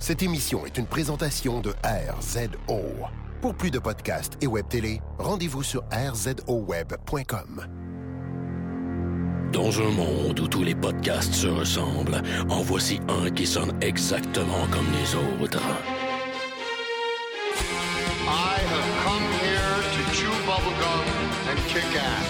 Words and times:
Cette 0.00 0.22
émission 0.22 0.64
est 0.64 0.78
une 0.78 0.86
présentation 0.86 1.60
de 1.60 1.74
RZO. 1.82 2.80
Pour 3.42 3.54
plus 3.54 3.72
de 3.72 3.80
podcasts 3.80 4.38
et 4.40 4.46
web 4.46 4.64
télé, 4.68 5.00
rendez-vous 5.18 5.64
sur 5.64 5.82
rzoweb.com. 5.92 7.66
Dans 9.52 9.80
un 9.80 9.90
monde 9.90 10.38
où 10.38 10.46
tous 10.46 10.62
les 10.62 10.76
podcasts 10.76 11.34
se 11.34 11.48
ressemblent, 11.48 12.22
en 12.48 12.62
voici 12.62 13.00
un 13.08 13.28
qui 13.30 13.44
sonne 13.44 13.76
exactement 13.80 14.68
comme 14.70 14.86
les 14.92 15.14
autres. 15.42 15.62
I 18.24 18.60
have 18.70 19.04
come 19.04 19.26
here 19.42 19.82
to 19.82 20.02
chew 20.14 20.30
bubblegum 20.46 21.06
and 21.50 21.58
kick 21.68 21.96
ass. 21.96 22.27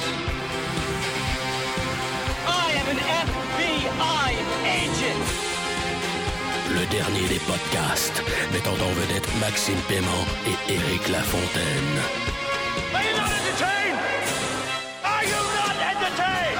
Dernier 6.90 7.28
des 7.28 7.40
podcasts, 7.40 8.22
mettant 8.52 8.72
en 8.72 8.92
vedette 8.92 9.28
Maxime 9.40 9.80
Paiement 9.88 10.24
et 10.46 10.72
Éric 10.72 11.08
Lafontaine. 11.08 11.98
Are 12.94 13.02
you 13.02 13.16
not 13.16 13.30
entertained? 13.30 13.98
Are 15.04 15.24
you 15.24 15.40
not 15.58 15.76
entertained? 15.92 16.58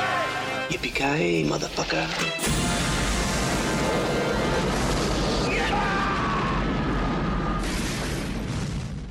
Yippee-ki-yay, 0.71 1.45
motherfucker. 1.45 2.58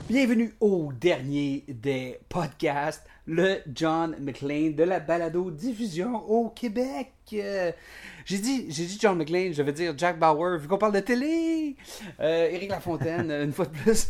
Bienvenue 0.08 0.54
au 0.62 0.94
dernier 0.94 1.66
des 1.68 2.20
podcasts, 2.30 3.06
le 3.26 3.58
John 3.74 4.16
McLean 4.22 4.72
de 4.72 4.84
la 4.84 5.00
balado 5.02 5.52
diffusion 5.52 6.16
au 6.30 6.50
Québec. 6.50 7.12
Euh, 7.34 7.72
j'ai 8.24 8.38
dit, 8.38 8.68
j'ai 8.72 8.86
dit 8.86 8.98
John 9.02 9.18
McLean, 9.18 9.52
je 9.52 9.62
vais 9.62 9.74
dire 9.74 9.94
Jack 9.98 10.18
Bauer 10.18 10.58
vu 10.60 10.68
qu'on 10.70 10.78
parle 10.78 10.94
de 10.94 11.02
télé. 11.02 11.76
Euh, 12.22 12.50
Éric 12.50 12.70
Lafontaine, 12.72 13.30
une 13.44 13.52
fois 13.52 13.66
de 13.66 13.72
plus, 13.78 14.08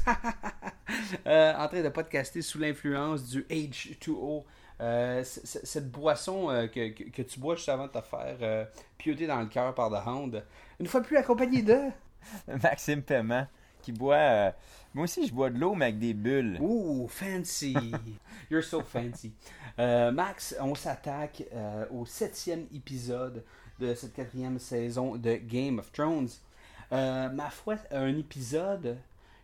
euh, 1.27 1.53
en 1.55 1.67
train 1.67 1.81
de 1.81 1.89
podcaster 1.89 2.41
sous 2.43 2.59
l'influence 2.59 3.23
du 3.23 3.41
H2O. 3.43 4.43
Euh, 4.79 5.23
cette 5.23 5.89
boisson 5.89 6.49
que, 6.71 6.89
que- 6.89 7.09
que 7.09 7.21
tu 7.23 7.39
bois 7.39 7.55
juste 7.55 7.69
avant 7.69 7.87
de 7.87 7.91
te 7.93 8.01
faire 8.01 8.67
pioter 8.99 9.25
dans 9.25 9.39
le 9.39 9.47
cœur 9.47 9.73
par 9.73 9.89
The 9.89 10.05
Hound. 10.07 10.43
Une 10.79 10.85
fois 10.85 10.99
de 10.99 11.07
plus 11.07 11.17
accompagné 11.17 11.63
de... 11.63 11.77
Maxime 12.61 13.01
Paiement 13.01 13.47
qui 13.81 13.91
boit. 13.91 14.53
Moi 14.97 15.03
aussi, 15.03 15.27
je 15.27 15.33
bois 15.33 15.51
de 15.51 15.59
l'eau, 15.59 15.75
mais 15.75 15.85
avec 15.85 15.99
des 15.99 16.15
bulles. 16.15 16.57
Ooh, 16.59 17.07
fancy. 17.07 17.75
You're 18.49 18.63
so 18.63 18.81
fancy. 18.81 19.31
Euh, 19.77 20.11
Max, 20.11 20.55
on 20.59 20.73
s'attaque 20.73 21.43
euh, 21.53 21.85
au 21.91 22.07
septième 22.07 22.65
épisode 22.73 23.43
de 23.79 23.93
cette 23.93 24.13
quatrième 24.13 24.57
saison 24.57 25.15
de 25.15 25.35
Game 25.35 25.77
of 25.77 25.91
Thrones. 25.91 26.29
Euh, 26.91 27.29
ma 27.29 27.51
foi, 27.51 27.75
un 27.91 28.17
épisode 28.17 28.97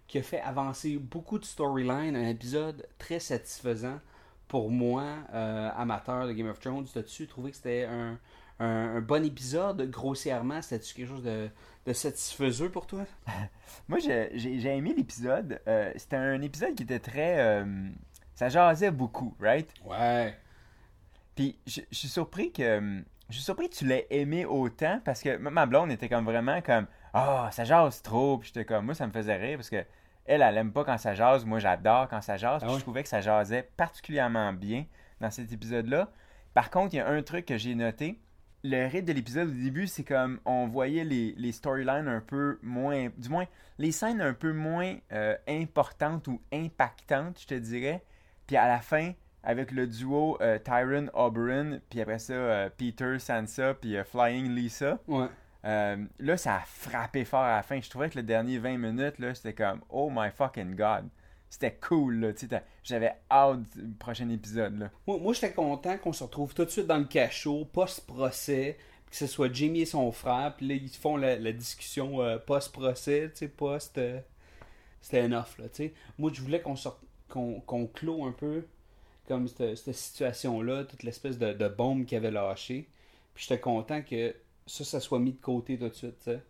qui 0.08 0.18
a 0.18 0.24
fait 0.24 0.42
avancer 0.42 0.98
beaucoup 0.98 1.38
de 1.38 1.46
storylines, 1.46 2.16
un 2.16 2.30
épisode 2.30 2.88
très 2.98 3.20
satisfaisant 3.20 4.00
pour 4.48 4.72
moi, 4.72 5.04
euh, 5.36 5.70
amateur 5.76 6.26
de 6.26 6.34
Game 6.34 6.50
of 6.50 6.60
Thrones. 6.60 6.88
As-tu 6.96 7.28
trouvé 7.28 7.52
que 7.52 7.58
c'était 7.58 7.84
un, 7.84 8.18
un- 8.60 8.96
un 8.98 9.02
bon 9.02 9.24
épisode 9.26 9.90
grossièrement? 9.90 10.62
C'était-tu 10.62 10.94
quelque 10.94 11.10
chose 11.10 11.24
de, 11.24 11.50
de 11.86 11.94
satisfaisant 11.94 12.70
pour 12.70 12.88
toi? 12.88 13.06
Moi, 13.88 14.00
j'ai 14.00 14.66
aimé 14.68 14.94
l'épisode. 14.96 15.62
Euh, 15.68 15.92
C'était 15.96 16.16
un 16.18 16.42
épisode 16.42 16.76
qui 16.76 16.84
était 16.84 17.00
très. 17.00 17.40
euh, 17.40 17.90
ça 18.36 18.50
jasait 18.50 18.92
beaucoup, 18.92 19.36
right? 19.40 19.70
Ouais. 19.86 20.36
Puis 21.36 21.58
je 21.66 21.82
suis 21.92 22.08
surpris 22.08 22.52
que. 22.52 23.02
Je 23.30 23.36
suis 23.36 23.44
surpris 23.46 23.70
que 23.70 23.76
tu 23.76 23.86
l'aies 23.86 24.06
aimé 24.12 24.46
autant 24.46 25.00
parce 25.04 25.22
que 25.24 25.38
ma- 25.38 25.66
blonde 25.66 25.92
était 25.92 26.10
comme 26.10 26.26
vraiment 26.26 26.62
comme 26.62 26.86
Ah, 27.14 27.50
ça 27.52 27.64
jase 27.64 28.02
trop. 28.02 28.38
Puis 28.38 28.50
j'étais 28.54 28.66
comme 28.66 28.86
Moi, 28.86 28.94
ça 28.96 29.08
me 29.08 29.12
faisait 29.12 29.36
rire 29.38 29.58
parce 29.58 29.70
que 29.70 29.84
elle, 30.26 30.42
elle 30.42 30.58
aime 30.58 30.72
pas 30.72 30.84
quand 30.84 30.98
ça 30.98 31.16
jase. 31.16 31.44
Moi, 31.46 31.60
j'adore 31.60 32.08
quand 32.10 32.22
ça 32.22 32.38
jase. 32.38 32.62
Ah 32.64 32.68
je 32.76 32.80
trouvais 32.82 33.02
que 33.02 33.10
ça 33.10 33.22
jasait 33.22 33.64
particulièrement 33.76 34.54
bien 34.54 34.86
dans 35.20 35.32
cet 35.32 35.52
épisode-là. 35.52 36.12
Par 36.54 36.70
contre, 36.70 36.94
il 36.94 36.98
y 36.98 37.00
a 37.00 37.08
un 37.08 37.24
truc 37.24 37.46
que 37.46 37.58
j'ai 37.58 37.74
noté. 37.76 38.20
Le 38.64 38.88
rythme 38.88 39.08
de 39.08 39.14
l'épisode 39.14 39.50
au 39.50 39.52
début, 39.52 39.88
c'est 39.88 40.06
comme 40.06 40.40
on 40.46 40.68
voyait 40.68 41.04
les, 41.04 41.34
les 41.38 41.52
storylines 41.52 42.08
un 42.08 42.22
peu 42.22 42.60
moins. 42.62 43.10
Du 43.18 43.30
moins, 43.30 43.46
les 43.78 43.92
scènes 43.92 44.22
un 44.22 44.34
peu 44.34 44.54
moins 44.54 44.96
euh, 45.12 45.36
importantes 45.48 46.28
ou 46.28 46.42
impactantes, 46.54 47.42
je 47.42 47.48
te 47.48 47.56
dirais. 47.56 48.04
Puis 48.48 48.56
à 48.56 48.68
la 48.68 48.80
fin, 48.80 49.12
avec 49.44 49.72
le 49.72 49.88
duo 49.88 50.38
euh, 50.42 50.58
Tyron 50.58 51.08
Oberon, 51.14 51.82
puis 51.90 52.02
après 52.02 52.20
ça, 52.20 52.34
euh, 52.34 52.70
Peter 52.76 53.20
Sansa, 53.20 53.74
puis 53.74 53.98
euh, 53.98 54.04
Flying 54.04 54.56
Lisa. 54.56 54.98
Ouais. 55.08 55.28
Là, 55.64 56.38
ça 56.38 56.56
a 56.56 56.60
frappé 56.60 57.24
fort 57.24 57.44
à 57.44 57.56
la 57.58 57.64
fin. 57.64 57.80
Je 57.80 57.90
trouvais 57.90 58.10
que 58.10 58.18
le 58.18 58.24
dernier 58.24 58.58
20 58.58 58.78
minutes, 58.78 59.20
là, 59.20 59.34
c'était 59.34 59.54
comme 59.54 59.82
Oh 59.90 60.10
my 60.14 60.30
fucking 60.30 60.76
god. 60.76 61.08
C'était 61.54 61.78
cool, 61.88 62.34
J'avais 62.84 63.14
hâte 63.30 63.78
du 63.78 63.94
prochain 63.94 64.28
épisode, 64.30 64.76
là. 64.80 64.90
Moi, 65.06 65.34
j'étais 65.34 65.54
content 65.54 66.00
qu'on 66.00 66.12
se 66.12 66.24
retrouve 66.24 66.52
tout 66.56 66.66
de 66.66 66.72
suite 66.72 66.88
dans 66.88 66.98
le 66.98 67.06
cachot, 67.06 67.66
post-procès, 67.66 68.76
que 69.08 69.16
ce 69.16 69.28
soit 69.28 69.54
Jamie 69.54 69.82
et 69.82 69.86
son 69.86 70.12
frère, 70.12 70.56
puis 70.58 70.68
là, 70.68 70.74
ils 70.74 70.90
font 70.90 71.16
la, 71.16 71.52
discussion 71.52 72.24
euh, 72.24 72.40
post-procès, 72.40 73.32
post... 73.56 74.00
euh, 74.00 74.20
C'était 75.00 75.22
enough, 75.22 75.60
là, 75.60 75.70
tu 75.70 75.76
sais. 75.76 75.94
Moi, 76.18 76.32
je 76.34 76.42
voulais 76.42 76.60
qu'on 76.60 76.76
sorte, 76.76 77.04
qu'on 77.28 77.88
clôt 77.94 78.26
un 78.26 78.32
peu 78.32 78.66
comme 79.28 79.48
cette, 79.48 79.94
situation-là, 79.94 80.86
toute 80.86 81.04
l'espèce 81.04 81.38
de, 81.38 81.68
bombe 81.68 82.06
qu'il 82.06 82.18
avait 82.18 82.32
lâchée. 82.32 82.90
Puis 83.36 83.46
j'étais 83.48 83.62
content 83.62 84.02
que 84.02 84.36
ça, 84.66 84.84
ça 84.84 85.00
soit 85.00 85.20
mis 85.20 85.34
de 85.34 85.40
côté 85.40 85.78
tout 85.78 85.88
de 85.88 85.94
suite, 85.94 86.18
tu 86.18 86.32
sais. 86.32 86.42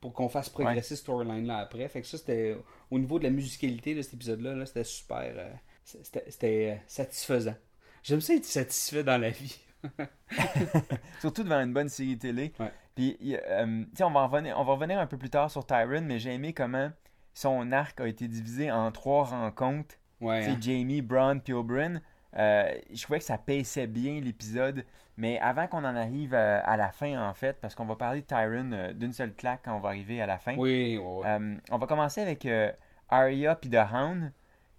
Pour 0.00 0.12
qu'on 0.12 0.28
fasse 0.28 0.48
progresser 0.48 0.90
cette 0.90 0.98
storyline-là 0.98 1.58
après. 1.58 1.88
Fait 1.88 2.00
que 2.02 2.06
ça, 2.06 2.18
c'était... 2.18 2.56
Au 2.90 2.98
niveau 2.98 3.18
de 3.18 3.24
la 3.24 3.30
musicalité 3.30 3.94
de 3.94 4.02
cet 4.02 4.14
épisode-là, 4.14 4.54
là, 4.54 4.66
c'était 4.66 4.84
super... 4.84 5.32
euh, 5.36 5.52
c'était 5.84 6.76
euh, 6.76 6.82
satisfaisant. 6.86 7.54
J'aime 8.02 8.20
ça 8.20 8.34
être 8.34 8.44
satisfait 8.44 9.02
dans 9.04 9.18
la 9.18 9.30
vie. 9.30 9.58
Surtout 11.20 11.42
devant 11.44 11.60
une 11.60 11.72
bonne 11.72 11.88
série 11.88 12.18
télé. 12.18 12.52
Ouais. 12.58 12.72
Puis, 12.94 13.16
euh, 13.22 13.84
on, 14.00 14.10
va 14.10 14.20
en 14.20 14.28
revenir- 14.28 14.58
on 14.58 14.64
va 14.64 14.72
revenir 14.74 14.98
un 14.98 15.06
peu 15.06 15.16
plus 15.18 15.30
tard 15.30 15.50
sur 15.50 15.66
Tyron, 15.66 16.02
mais 16.02 16.18
j'ai 16.18 16.32
aimé 16.32 16.52
comment 16.52 16.90
son 17.34 17.70
arc 17.72 18.00
a 18.00 18.08
été 18.08 18.28
divisé 18.28 18.70
en 18.70 18.90
trois 18.92 19.24
rencontres. 19.24 19.94
Ouais. 20.20 20.46
Hein. 20.46 20.56
Jamie, 20.60 21.02
Braun, 21.02 21.40
puis 21.40 21.52
Oberyn. 21.52 22.00
Euh, 22.38 22.70
je 22.92 23.02
trouvais 23.02 23.18
que 23.18 23.24
ça 23.24 23.38
paissait 23.38 23.86
bien 23.86 24.20
l'épisode. 24.20 24.84
Mais 25.16 25.38
avant 25.40 25.66
qu'on 25.66 25.78
en 25.84 25.96
arrive 25.96 26.34
à, 26.34 26.58
à 26.60 26.76
la 26.76 26.90
fin, 26.92 27.18
en 27.28 27.32
fait, 27.32 27.58
parce 27.60 27.74
qu'on 27.74 27.86
va 27.86 27.96
parler 27.96 28.20
de 28.20 28.26
Tyron 28.26 28.72
euh, 28.72 28.92
d'une 28.92 29.12
seule 29.14 29.34
claque 29.34 29.62
quand 29.64 29.74
on 29.76 29.80
va 29.80 29.88
arriver 29.90 30.20
à 30.20 30.26
la 30.26 30.38
fin. 30.38 30.54
Oui. 30.56 31.00
Euh, 31.24 31.56
on 31.70 31.78
va 31.78 31.86
commencer 31.86 32.20
avec 32.20 32.44
euh, 32.44 32.70
Arya 33.08 33.54
puis 33.56 33.70
The 33.70 33.78
Hound, 33.92 34.32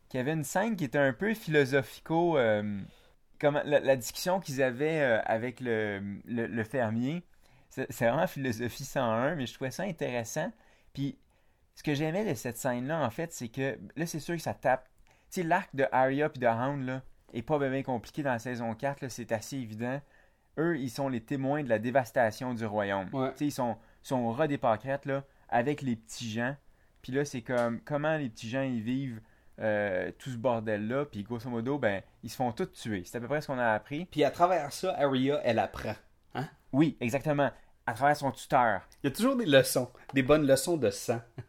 qui 0.09 0.17
avait 0.19 0.33
une 0.33 0.43
scène 0.43 0.75
qui 0.75 0.85
était 0.85 0.99
un 0.99 1.13
peu 1.13 1.33
philosophico. 1.33 2.37
euh, 2.37 2.79
comme 3.39 3.59
la, 3.65 3.79
la 3.79 3.95
discussion 3.95 4.39
qu'ils 4.39 4.61
avaient 4.63 5.01
euh, 5.01 5.21
avec 5.25 5.59
le, 5.59 5.99
le, 6.25 6.47
le 6.47 6.63
fermier. 6.63 7.23
C'est 7.69 8.07
vraiment 8.07 8.25
philosophie 8.27 8.85
101, 8.85 9.35
mais 9.35 9.45
je 9.45 9.53
trouvais 9.53 9.69
ça 9.71 9.83
intéressant. 9.83 10.51
Puis, 10.93 11.17
ce 11.75 11.83
que 11.83 11.93
j'aimais 11.93 12.25
de 12.27 12.33
cette 12.33 12.57
scène-là, 12.57 13.05
en 13.05 13.09
fait, 13.11 13.31
c'est 13.33 13.49
que 13.49 13.77
là, 13.95 14.05
c'est 14.07 14.19
sûr 14.19 14.35
que 14.35 14.41
ça 14.41 14.53
tape. 14.55 14.87
Tu 15.31 15.41
sais, 15.41 15.43
l'arc 15.43 15.75
de 15.75 15.85
Arya 15.91 16.29
puis 16.29 16.39
The 16.39 16.45
Hound, 16.45 16.85
là, 16.87 17.03
est 17.33 17.41
pas 17.41 17.59
bien 17.59 17.83
compliqué 17.83 18.23
dans 18.23 18.31
la 18.31 18.39
saison 18.39 18.73
4, 18.73 19.01
là, 19.01 19.09
c'est 19.09 19.31
assez 19.31 19.57
évident. 19.57 19.99
Eux, 20.57 20.77
ils 20.77 20.89
sont 20.89 21.07
les 21.07 21.21
témoins 21.21 21.63
de 21.63 21.69
la 21.69 21.79
dévastation 21.79 22.53
du 22.53 22.65
royaume. 22.65 23.09
Ouais. 23.13 23.31
Ils 23.39 23.51
sont, 23.51 23.77
sont 24.01 24.33
des 24.47 24.57
pâquerettes, 24.57 25.05
là, 25.05 25.23
avec 25.49 25.81
les 25.81 25.95
petits 25.95 26.29
gens. 26.29 26.55
Puis 27.01 27.11
là, 27.11 27.25
c'est 27.25 27.41
comme 27.41 27.79
comment 27.81 28.17
les 28.17 28.29
petits 28.29 28.49
gens 28.49 28.63
ils 28.63 28.81
vivent 28.81 29.21
euh, 29.59 30.11
tout 30.17 30.29
ce 30.29 30.37
bordel-là? 30.37 31.05
Puis 31.05 31.23
grosso 31.23 31.49
modo, 31.49 31.77
ben, 31.77 32.01
ils 32.23 32.29
se 32.29 32.35
font 32.35 32.51
tous 32.51 32.71
tuer. 32.71 33.03
C'est 33.05 33.17
à 33.17 33.21
peu 33.21 33.27
près 33.27 33.41
ce 33.41 33.47
qu'on 33.47 33.59
a 33.59 33.71
appris. 33.71 34.05
Puis 34.05 34.23
à 34.23 34.31
travers 34.31 34.73
ça, 34.73 34.95
Arya, 34.97 35.39
elle 35.43 35.59
apprend. 35.59 35.95
Hein? 36.33 36.47
Oui, 36.71 36.97
exactement. 36.99 37.51
À 37.87 37.93
travers 37.93 38.17
son 38.17 38.31
tuteur. 38.31 38.81
Il 39.01 39.09
y 39.09 39.13
a 39.13 39.15
toujours 39.15 39.35
des 39.37 39.45
leçons, 39.45 39.89
des 40.13 40.21
bonnes 40.21 40.45
leçons 40.45 40.75
de 40.77 40.89
sang. 40.89 41.21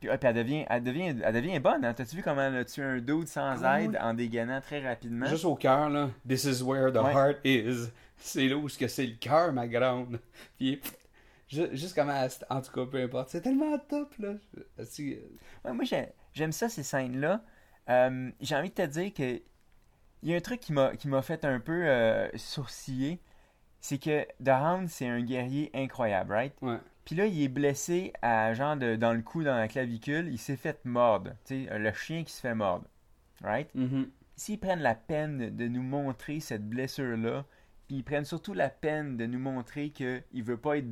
Puis, 0.00 0.08
ouais, 0.08 0.16
puis 0.18 0.28
elle, 0.28 0.34
devient, 0.34 0.64
elle, 0.70 0.82
devient, 0.82 1.14
elle 1.22 1.34
devient 1.34 1.58
bonne. 1.58 1.84
Hein? 1.84 1.92
T'as-tu 1.92 2.16
vu 2.16 2.22
comment 2.22 2.40
elle 2.42 2.56
a 2.56 2.64
tué 2.64 2.82
un 2.82 2.98
dude 2.98 3.26
sans 3.28 3.62
Ah, 3.64 3.82
aide 3.82 3.90
oui. 3.90 3.96
en 4.00 4.14
dégainant 4.14 4.60
très 4.60 4.80
rapidement? 4.86 5.26
Juste 5.26 5.44
au 5.44 5.56
cœur, 5.56 5.90
là. 5.90 6.08
This 6.26 6.44
is 6.44 6.62
where 6.62 6.92
the 6.92 6.96
Ouais. 7.02 7.12
heart 7.12 7.38
is. 7.44 7.88
C'est 8.16 8.48
là 8.48 8.56
où 8.56 8.68
ce 8.68 8.78
que 8.78 8.86
c'est 8.88 9.06
le 9.06 9.16
cœur, 9.16 9.52
ma 9.52 9.66
grande. 9.66 10.20
Puis, 10.56 10.80
juste 11.48 11.94
comme 11.94 12.10
elle- 12.10 12.30
En 12.48 12.60
tout 12.62 12.70
cas, 12.72 12.86
peu 12.86 13.02
importe. 13.02 13.30
C'est 13.30 13.40
tellement 13.42 13.76
top, 13.78 14.14
là. 14.18 14.34
Ouais, 14.78 15.72
moi, 15.72 15.84
j'ai- 15.84 16.08
j'aime 16.32 16.52
ça, 16.52 16.68
ces 16.68 16.82
scènes-là. 16.82 17.42
Euh, 17.88 18.30
j'ai 18.40 18.54
envie 18.54 18.70
de 18.70 18.74
te 18.74 18.86
dire 18.86 19.12
que 19.12 19.40
il 20.22 20.28
y 20.28 20.34
a 20.34 20.36
un 20.36 20.40
truc 20.40 20.60
qui 20.60 20.72
m'a 20.72 20.94
qui 20.96 21.08
m'a 21.08 21.22
fait 21.22 21.44
un 21.44 21.58
peu 21.60 21.82
euh, 21.88 22.28
sourciller. 22.36 23.20
C'est 23.80 23.98
que 23.98 24.24
The 24.44 24.48
Hound, 24.48 24.88
c'est 24.88 25.08
un 25.08 25.22
guerrier 25.22 25.70
incroyable, 25.74 26.32
right? 26.32 26.54
Ouais. 26.60 26.78
Puis 27.04 27.14
là, 27.16 27.26
il 27.26 27.42
est 27.42 27.48
blessé 27.48 28.12
à 28.22 28.52
genre 28.54 28.76
de, 28.76 28.96
dans 28.96 29.12
le 29.12 29.22
cou, 29.22 29.42
dans 29.42 29.56
la 29.56 29.68
clavicule. 29.68 30.28
Il 30.30 30.38
s'est 30.38 30.56
fait 30.56 30.84
mordre. 30.84 31.32
Tu 31.44 31.66
sais, 31.66 31.78
le 31.78 31.92
chien 31.92 32.24
qui 32.24 32.32
se 32.32 32.40
fait 32.40 32.54
mordre. 32.54 32.86
Right? 33.42 33.74
Mhm. 33.74 34.10
S'ils 34.36 34.60
prennent 34.60 34.80
la 34.80 34.94
peine 34.94 35.56
de 35.56 35.68
nous 35.68 35.82
montrer 35.82 36.40
cette 36.40 36.68
blessure-là, 36.68 37.44
puis 37.88 37.96
ils 37.96 38.04
prennent 38.04 38.24
surtout 38.24 38.54
la 38.54 38.68
peine 38.70 39.16
de 39.16 39.26
nous 39.26 39.38
montrer 39.38 39.90
qu'il 39.90 40.22
ne 40.32 40.42
veut 40.42 40.56
pas 40.56 40.78
être 40.78 40.88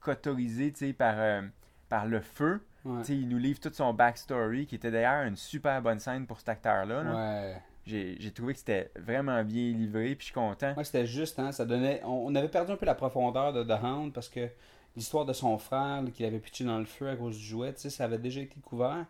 cautorisé, 0.00 0.72
tu 0.72 0.78
sais, 0.78 0.92
par, 0.92 1.14
euh, 1.18 1.42
par 1.88 2.06
le 2.06 2.20
feu. 2.20 2.64
Ouais. 2.86 3.02
Il 3.08 3.28
nous 3.28 3.38
livre 3.38 3.60
toute 3.60 3.74
son 3.74 3.92
backstory, 3.92 4.66
qui 4.66 4.76
était 4.76 4.90
d'ailleurs 4.90 5.24
une 5.26 5.36
super 5.36 5.80
bonne 5.82 5.98
scène 5.98 6.26
pour 6.26 6.38
cet 6.38 6.48
acteur-là. 6.50 7.02
là. 7.02 7.14
Ouais. 7.14 7.56
J'ai 7.86 8.30
trouvé 8.32 8.52
que 8.52 8.58
c'était 8.58 8.90
vraiment 8.98 9.44
bien 9.44 9.70
livré, 9.72 10.14
puis 10.16 10.20
je 10.20 10.24
suis 10.24 10.34
content. 10.34 10.74
Ouais, 10.76 10.82
c'était 10.84 11.06
juste, 11.06 11.38
hein, 11.38 11.52
ça 11.52 11.64
donnait. 11.64 12.00
On, 12.04 12.26
on 12.26 12.34
avait 12.34 12.48
perdu 12.48 12.72
un 12.72 12.76
peu 12.76 12.86
la 12.86 12.94
profondeur 12.96 13.52
de 13.52 13.62
The 13.62 13.80
Hound 13.82 14.12
parce 14.12 14.28
que 14.28 14.48
l'histoire 14.96 15.24
de 15.24 15.32
son 15.32 15.56
frère 15.58 16.02
qu'il 16.12 16.26
avait 16.26 16.38
pitché 16.40 16.64
dans 16.64 16.78
le 16.78 16.84
feu 16.84 17.08
à 17.08 17.14
cause 17.16 17.36
du 17.38 17.44
jouet, 17.44 17.72
ça 17.76 18.04
avait 18.04 18.18
déjà 18.18 18.40
été 18.40 18.56
couvert. 18.60 19.06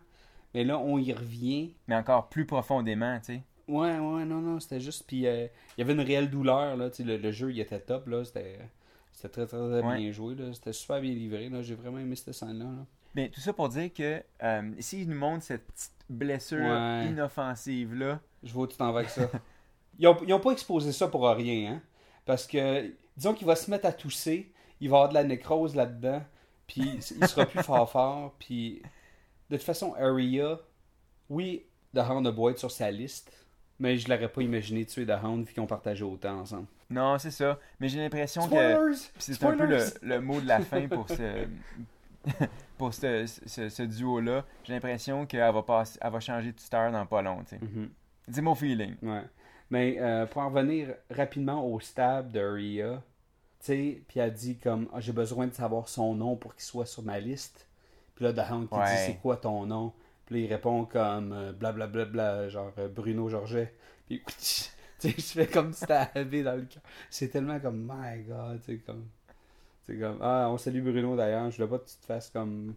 Mais 0.53 0.63
là, 0.63 0.77
on 0.77 0.97
y 0.99 1.11
revient. 1.11 1.73
Mais 1.87 1.95
encore 1.95 2.29
plus 2.29 2.45
profondément, 2.45 3.17
tu 3.19 3.33
sais. 3.33 3.41
Ouais, 3.67 3.97
ouais, 3.99 4.25
non, 4.25 4.41
non, 4.41 4.59
c'était 4.59 4.79
juste. 4.79 5.05
Puis 5.07 5.25
euh, 5.27 5.47
il 5.77 5.81
y 5.81 5.83
avait 5.83 5.93
une 5.93 6.01
réelle 6.01 6.29
douleur, 6.29 6.77
là. 6.77 6.89
Le, 6.99 7.17
le 7.17 7.31
jeu, 7.31 7.51
il 7.51 7.59
était 7.59 7.79
top, 7.79 8.07
là. 8.07 8.23
C'était. 8.25 8.59
C'était 9.11 9.29
très, 9.29 9.47
très, 9.47 9.57
très 9.57 9.81
Ouais. 9.81 9.97
bien 9.97 10.11
joué, 10.11 10.35
là. 10.35 10.53
C'était 10.53 10.71
super 10.73 11.01
bien 11.01 11.11
livré, 11.13 11.49
là. 11.49 11.63
J'ai 11.63 11.73
vraiment 11.75 11.97
aimé 11.97 12.15
cette 12.15 12.33
scène-là. 12.33 12.65
là. 12.65 12.85
Mais 13.17 13.29
tout 13.29 13.41
ça 13.41 13.51
pour 13.51 13.67
dire 13.67 13.91
que 13.91 14.23
euh, 14.43 14.71
s'il 14.79 15.09
nous 15.09 15.17
montre 15.17 15.43
cette 15.43 15.65
petite 15.65 15.91
blessure 16.07 16.59
Ouais. 16.59 17.07
inoffensive-là, 17.07 18.19
Je 18.43 18.53
vois 18.53 18.65
où 18.65 18.67
tu 18.67 18.77
t'en 18.77 18.91
vas 18.91 18.99
avec 18.99 19.09
ça. 19.09 19.27
Ils 19.97 20.07
ont, 20.07 20.15
ils 20.27 20.31
ont 20.35 20.39
pas 20.39 20.51
exposé 20.51 20.91
ça 20.91 21.07
pour 21.07 21.27
rien, 21.27 21.71
hein. 21.73 21.81
Parce 22.25 22.45
que, 22.45 22.93
disons 23.17 23.33
qu'il 23.33 23.47
va 23.47 23.55
se 23.55 23.71
mettre 23.71 23.87
à 23.87 23.91
tousser, 23.91 24.51
il 24.79 24.89
va 24.91 24.97
avoir 24.97 25.09
de 25.09 25.15
la 25.15 25.23
nécrose 25.23 25.75
là-dedans, 25.75 26.21
puis 26.67 27.01
il 27.19 27.27
sera 27.27 27.47
plus 27.47 27.63
fort 27.63 27.89
fort, 27.91 28.35
puis 28.37 28.83
de 29.49 29.57
toute 29.57 29.65
façon, 29.65 29.95
Aria, 29.95 30.59
oui, 31.29 31.65
The 31.95 31.99
Hound 32.07 32.27
a 32.27 32.31
beau 32.31 32.51
être 32.51 32.59
sur 32.59 32.69
sa 32.69 32.91
liste, 32.91 33.31
mais 33.79 33.97
je 33.97 34.07
l'aurais 34.07 34.31
pas 34.31 34.43
imaginé 34.43 34.85
tuer 34.85 35.07
The 35.07 35.15
Hound 35.23 35.47
vu 35.47 35.53
qu'ils 35.53 35.63
ont 35.63 35.67
partagé 35.67 36.03
autant 36.03 36.41
ensemble. 36.41 36.67
non, 36.91 37.17
c'est 37.17 37.31
ça. 37.31 37.57
Mais 37.79 37.89
j'ai 37.89 37.97
l'impression 37.99 38.47
que 38.47 38.93
c'est 39.17 39.43
un 39.43 39.57
peu 39.57 39.65
le, 39.65 39.83
le 40.03 40.21
mot 40.21 40.39
de 40.39 40.47
la 40.47 40.59
fin 40.61 40.87
pour 40.87 41.09
ce, 41.09 41.47
pour 42.77 42.93
ce, 42.93 43.25
ce, 43.45 43.69
ce 43.69 43.83
duo-là. 43.83 44.45
J'ai 44.63 44.73
l'impression 44.73 45.25
qu'elle 45.25 45.53
va, 45.53 45.63
passer, 45.63 45.97
elle 46.01 46.11
va 46.11 46.19
changer 46.19 46.51
de 46.51 46.57
tuteur 46.57 46.91
dans 46.91 47.05
pas 47.05 47.21
long. 47.21 47.43
Mhm. 47.61 47.89
C'est 48.29 48.41
mon 48.41 48.55
feeling. 48.55 48.95
Ouais. 49.01 49.23
Mais 49.69 49.97
euh, 49.99 50.25
pour 50.25 50.41
en 50.41 50.49
revenir 50.49 50.95
rapidement 51.09 51.65
au 51.65 51.79
stab 51.79 52.31
de 52.31 52.39
Rhea, 52.39 53.01
tu 53.59 53.65
sais, 53.65 54.01
puis 54.07 54.19
elle 54.19 54.33
dit 54.33 54.57
comme 54.57 54.87
Ah, 54.93 54.99
j'ai 54.99 55.11
besoin 55.13 55.47
de 55.47 55.53
savoir 55.53 55.87
son 55.89 56.13
nom 56.15 56.35
pour 56.35 56.53
qu'il 56.55 56.63
soit 56.63 56.85
sur 56.85 57.03
ma 57.03 57.19
liste. 57.19 57.67
Puis 58.15 58.25
là, 58.25 58.31
Hound 58.51 58.69
qui 58.69 58.75
Ouais. 58.75 58.85
dit 58.85 59.01
c'est 59.05 59.17
quoi 59.21 59.37
ton 59.37 59.65
nom? 59.65 59.93
Puis 60.25 60.35
là, 60.35 60.41
il 60.41 60.53
répond 60.53 60.85
comme 60.85 61.31
euh, 61.33 61.51
blablabla, 61.53 62.05
bla, 62.05 62.49
genre 62.49 62.71
euh, 62.77 62.87
Bruno 62.87 63.29
Georget. 63.29 63.73
Puis 64.07 64.21
tu 64.27 64.33
sais, 64.35 64.69
je 65.17 65.21
fais 65.21 65.47
comme 65.47 65.73
si 65.73 65.85
arrivé 65.91 66.43
dans 66.43 66.55
le 66.55 66.63
cœur. 66.65 66.81
C'est 67.09 67.29
tellement 67.29 67.59
comme 67.59 67.87
My 67.89 68.23
God, 68.23 68.61
tu 68.61 68.73
sais, 68.73 68.77
comme. 68.79 69.05
C'est 69.87 69.97
comme 69.97 70.19
Ah, 70.21 70.47
on 70.51 70.57
salue 70.57 70.81
Bruno 70.81 71.15
d'ailleurs, 71.15 71.49
je 71.49 71.63
veux 71.63 71.69
pas 71.69 71.79
que 71.79 71.89
tu 71.89 71.95
te 71.97 72.05
fasses 72.05 72.29
comme 72.29 72.75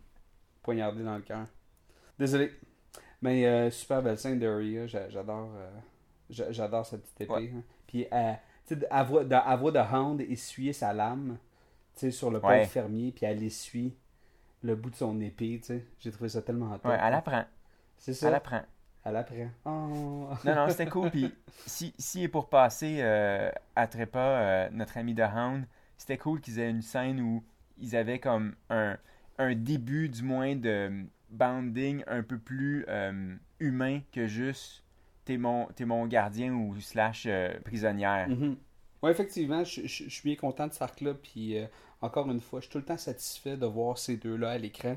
poignarder 0.63 1.03
dans 1.03 1.17
le 1.17 1.23
cœur. 1.23 1.47
Désolé. 2.19 2.53
Mais 3.23 3.47
euh, 3.47 3.71
super 3.71 4.03
belle 4.03 4.19
scène 4.19 4.39
de 4.39 4.47
Rhea, 4.47 4.87
j'a- 4.87 5.09
j'adore. 5.09 5.51
euh, 5.57 5.71
j'a- 6.31 6.53
J'adore 6.53 6.87
cette 6.87 7.03
petite 7.03 7.23
épée. 7.23 7.33
Ouais. 7.33 7.53
hein. 7.55 7.63
Puis 7.87 8.07
elle, 8.11 8.39
tu 8.67 8.75
sais, 8.79 8.89
elle 8.91 9.07
voit, 9.07 9.25
de- 9.25 9.95
Hound 9.95 10.21
essuyer 10.21 10.73
sa 10.73 10.93
lame 10.93 11.37
tu 11.95 12.01
sais, 12.01 12.11
sur 12.13 12.31
le 12.31 12.41
pauvre 12.41 12.53
Ouais. 12.53 12.65
fermier, 12.67 13.11
puis 13.13 13.27
elle 13.27 13.43
essuie 13.43 13.95
le 14.63 14.75
bout 14.77 14.91
de 14.91 14.95
son 14.97 15.21
épée. 15.21 15.59
tu 15.61 15.67
sais. 15.67 15.85
J'ai 15.99 16.11
trouvé 16.13 16.29
ça 16.29 16.41
tellement 16.43 16.71
top. 16.79 16.87
Ouais, 16.93 16.99
elle 17.03 17.15
apprend. 17.15 17.45
C'est 17.99 18.15
ça. 18.15 18.29
Elle 18.29 18.35
apprend. 18.35 18.63
Elle 19.05 19.17
apprend. 19.17 19.49
Oh. 19.65 20.29
Non, 20.45 20.55
non, 20.55 20.69
c'était 20.69 20.87
cool. 20.87 21.11
Puis 21.11 21.35
si, 21.67 21.93
si 21.99 22.23
est 22.25 22.29
pour 22.29 22.49
passer 22.49 22.99
euh, 23.01 23.51
à 23.75 23.87
trépas 23.87 24.19
euh, 24.21 24.69
notre 24.73 24.97
ami 24.99 25.15
The 25.15 25.23
Hound, 25.35 25.65
c'était 26.01 26.17
cool 26.17 26.41
qu'ils 26.41 26.59
aient 26.59 26.71
une 26.71 26.81
scène 26.81 27.21
où 27.21 27.45
ils 27.79 27.95
avaient 27.95 28.21
comme 28.21 28.55
un, 28.71 28.97
un 29.37 29.55
début, 29.55 30.09
du 30.09 30.23
moins, 30.23 30.57
de 30.57 31.05
bounding 31.29 32.03
un 32.07 32.23
peu 32.23 32.39
plus 32.39 32.87
euh, 32.89 33.35
humain 33.59 34.01
que 34.11 34.27
juste 34.27 34.83
t'es 35.27 35.37
mon, 35.37 35.69
mon 35.81 36.07
gardien 36.07 36.55
ou 36.55 36.81
slash 36.81 37.27
euh, 37.27 37.53
prisonnière. 37.67 38.31
Mhm. 38.31 38.57
Ouais, 39.03 39.11
effectivement, 39.11 39.63
je, 39.63 39.87
suis 39.87 40.23
bien 40.25 40.37
content 40.37 40.69
de 40.69 40.73
cet 40.73 40.81
arc-là. 40.81 41.13
Puis 41.13 41.59
euh, 41.59 41.67
encore 42.01 42.31
une 42.31 42.41
fois, 42.41 42.61
je 42.61 42.65
suis 42.65 42.73
tout 42.73 42.79
le 42.79 42.85
temps 42.85 42.97
satisfait 42.97 43.59
de 43.59 43.67
voir 43.67 43.99
ces 43.99 44.17
deux-là 44.17 44.53
à 44.53 44.59
l'écran, 44.59 44.97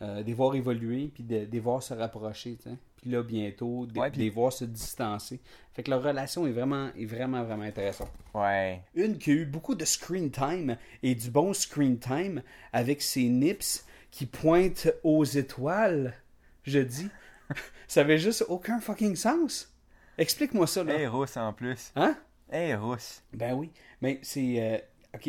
euh, 0.00 0.22
de 0.22 0.26
les 0.26 0.32
voir 0.32 0.54
évoluer, 0.54 1.10
puis 1.12 1.24
de, 1.24 1.46
les 1.52 1.60
voir 1.60 1.82
se 1.82 1.92
rapprocher. 1.92 2.56
tu 2.56 2.70
sais. 2.70 2.76
Puis 3.02 3.10
là, 3.10 3.22
bientôt, 3.22 3.84
de, 3.86 3.98
Ouais, 3.98 4.08
de 4.08 4.12
puis- 4.14 4.22
les 4.22 4.30
voir 4.30 4.52
se 4.52 4.64
distancer. 4.64 5.40
Fait 5.74 5.82
que 5.82 5.90
leur 5.90 6.02
relation 6.02 6.46
est 6.46 6.52
vraiment, 6.52 6.90
est 6.96 7.04
vraiment, 7.04 7.42
vraiment 7.44 7.64
intéressante. 7.64 8.10
Ouais. 8.32 8.80
Une 8.94 9.18
qui 9.18 9.30
a 9.32 9.34
eu 9.34 9.44
beaucoup 9.44 9.74
de 9.74 9.84
screen 9.84 10.30
time 10.30 10.76
et 11.02 11.14
du 11.14 11.30
bon 11.30 11.52
screen 11.52 11.98
time 11.98 12.42
avec 12.72 13.02
ses 13.02 13.24
nips 13.24 13.84
qui 14.10 14.24
pointent 14.26 14.88
aux 15.02 15.24
étoiles, 15.24 16.14
je 16.62 16.78
dis. 16.78 17.08
Ça 17.88 18.00
avait 18.02 18.18
juste 18.18 18.44
aucun 18.48 18.80
fucking 18.80 19.16
sens. 19.16 19.70
Explique-moi 20.16 20.66
ça, 20.66 20.84
là. 20.84 20.94
Hey, 20.94 21.06
rousse 21.06 21.36
en 21.36 21.52
plus. 21.52 21.92
Hein? 21.96 22.16
Hey, 22.50 22.74
rousse. 22.74 23.22
Ben 23.32 23.54
oui, 23.54 23.70
mais 24.00 24.20
c'est... 24.22 24.60
euh, 24.60 24.78
OK, 25.14 25.28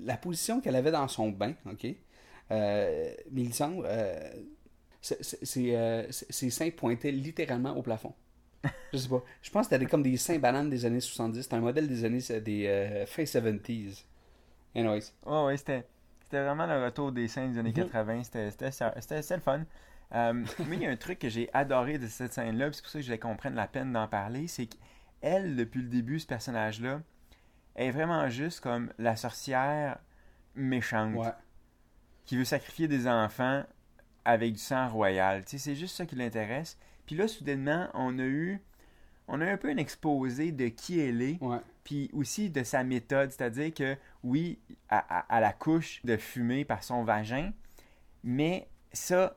la 0.00 0.16
position 0.16 0.60
qu'elle 0.60 0.76
avait 0.76 0.90
dans 0.90 1.08
son 1.08 1.30
bain, 1.30 1.54
OK, 1.70 1.86
euh, 2.50 3.12
Mélisandre, 3.30 3.82
euh, 3.86 4.30
c'est, 5.02 5.76
euh, 5.76 6.06
ses 6.10 6.50
seins 6.50 6.70
pointaient 6.70 7.10
littéralement 7.12 7.76
au 7.76 7.82
plafond. 7.82 8.14
Je 8.92 8.98
sais 8.98 9.08
pas. 9.08 9.22
Je 9.42 9.50
pense 9.50 9.66
que 9.68 9.74
c'était 9.74 9.86
comme 9.86 10.02
des 10.02 10.16
seins 10.16 10.38
bananes 10.38 10.70
des 10.70 10.84
années 10.86 11.00
70. 11.00 11.42
C'était 11.42 11.56
un 11.56 11.60
modèle 11.60 11.88
des 11.88 12.04
années... 12.04 12.20
des 12.40 12.66
euh, 12.68 13.06
fin 13.06 13.24
70s. 13.24 14.04
Anyways. 14.74 15.12
Ouais, 15.26 15.44
ouais, 15.44 15.56
c'était, 15.56 15.86
c'était 16.22 16.42
vraiment 16.44 16.66
le 16.66 16.84
retour 16.84 17.10
des 17.12 17.26
scènes 17.28 17.52
des 17.52 17.58
années 17.58 17.70
Mhm. 17.76 17.88
80. 17.90 18.22
C'était, 18.24 18.50
c'était, 18.50 18.70
ça- 18.70 18.94
c'était, 19.00 19.20
c'était 19.22 19.36
le 19.36 19.42
fun. 19.42 19.64
Euh, 20.14 20.32
mais 20.68 20.76
il 20.76 20.82
y 20.82 20.86
a 20.86 20.90
un 20.90 20.96
truc 20.96 21.18
que 21.18 21.28
j'ai 21.28 21.50
adoré 21.52 21.98
de 21.98 22.06
cette 22.06 22.32
scène-là, 22.32 22.70
c'est 22.72 22.82
pour 22.82 22.90
ça 22.90 22.98
que 23.00 23.04
je 23.04 23.14
prenne 23.36 23.54
la 23.54 23.66
peine 23.66 23.92
d'en 23.92 24.06
parler, 24.08 24.46
c'est 24.46 24.66
qu'elle, 24.66 25.56
depuis 25.56 25.82
le 25.82 25.88
début, 25.88 26.20
ce 26.20 26.26
personnage-là, 26.26 27.00
est 27.76 27.90
vraiment 27.90 28.28
juste 28.28 28.60
comme 28.60 28.92
la 28.98 29.16
sorcière 29.16 29.98
méchante 30.54 31.14
Ouais. 31.16 31.32
qui 32.26 32.36
veut 32.36 32.44
sacrifier 32.44 32.88
des 32.88 33.08
enfants 33.08 33.64
avec 34.24 34.52
du 34.54 34.58
sang 34.58 34.88
royal. 34.88 35.44
Tu 35.44 35.52
sais, 35.52 35.58
c'est 35.58 35.74
juste 35.76 35.96
ça 35.96 36.06
qui 36.06 36.16
l'intéresse. 36.16 36.78
Puis 37.06 37.16
là, 37.16 37.28
soudainement, 37.28 37.88
on 37.94 38.18
a 38.18 38.24
eu, 38.24 38.60
on 39.28 39.40
a 39.40 39.46
un 39.46 39.56
peu 39.56 39.70
un 39.70 39.76
exposé 39.76 40.52
de 40.52 40.68
qui 40.68 41.00
elle 41.00 41.22
est 41.22 41.38
puis 41.84 42.10
aussi 42.12 42.50
de 42.50 42.62
sa 42.62 42.84
méthode, 42.84 43.30
c'est-à-dire 43.32 43.74
que 43.74 43.96
oui, 44.22 44.58
à, 44.88 44.98
à- 45.20 45.36
à 45.36 45.40
la 45.40 45.52
couche 45.52 46.00
de 46.04 46.16
fumée 46.16 46.64
par 46.64 46.84
son 46.84 47.04
vagin, 47.04 47.52
mais 48.24 48.68
ça, 48.92 49.36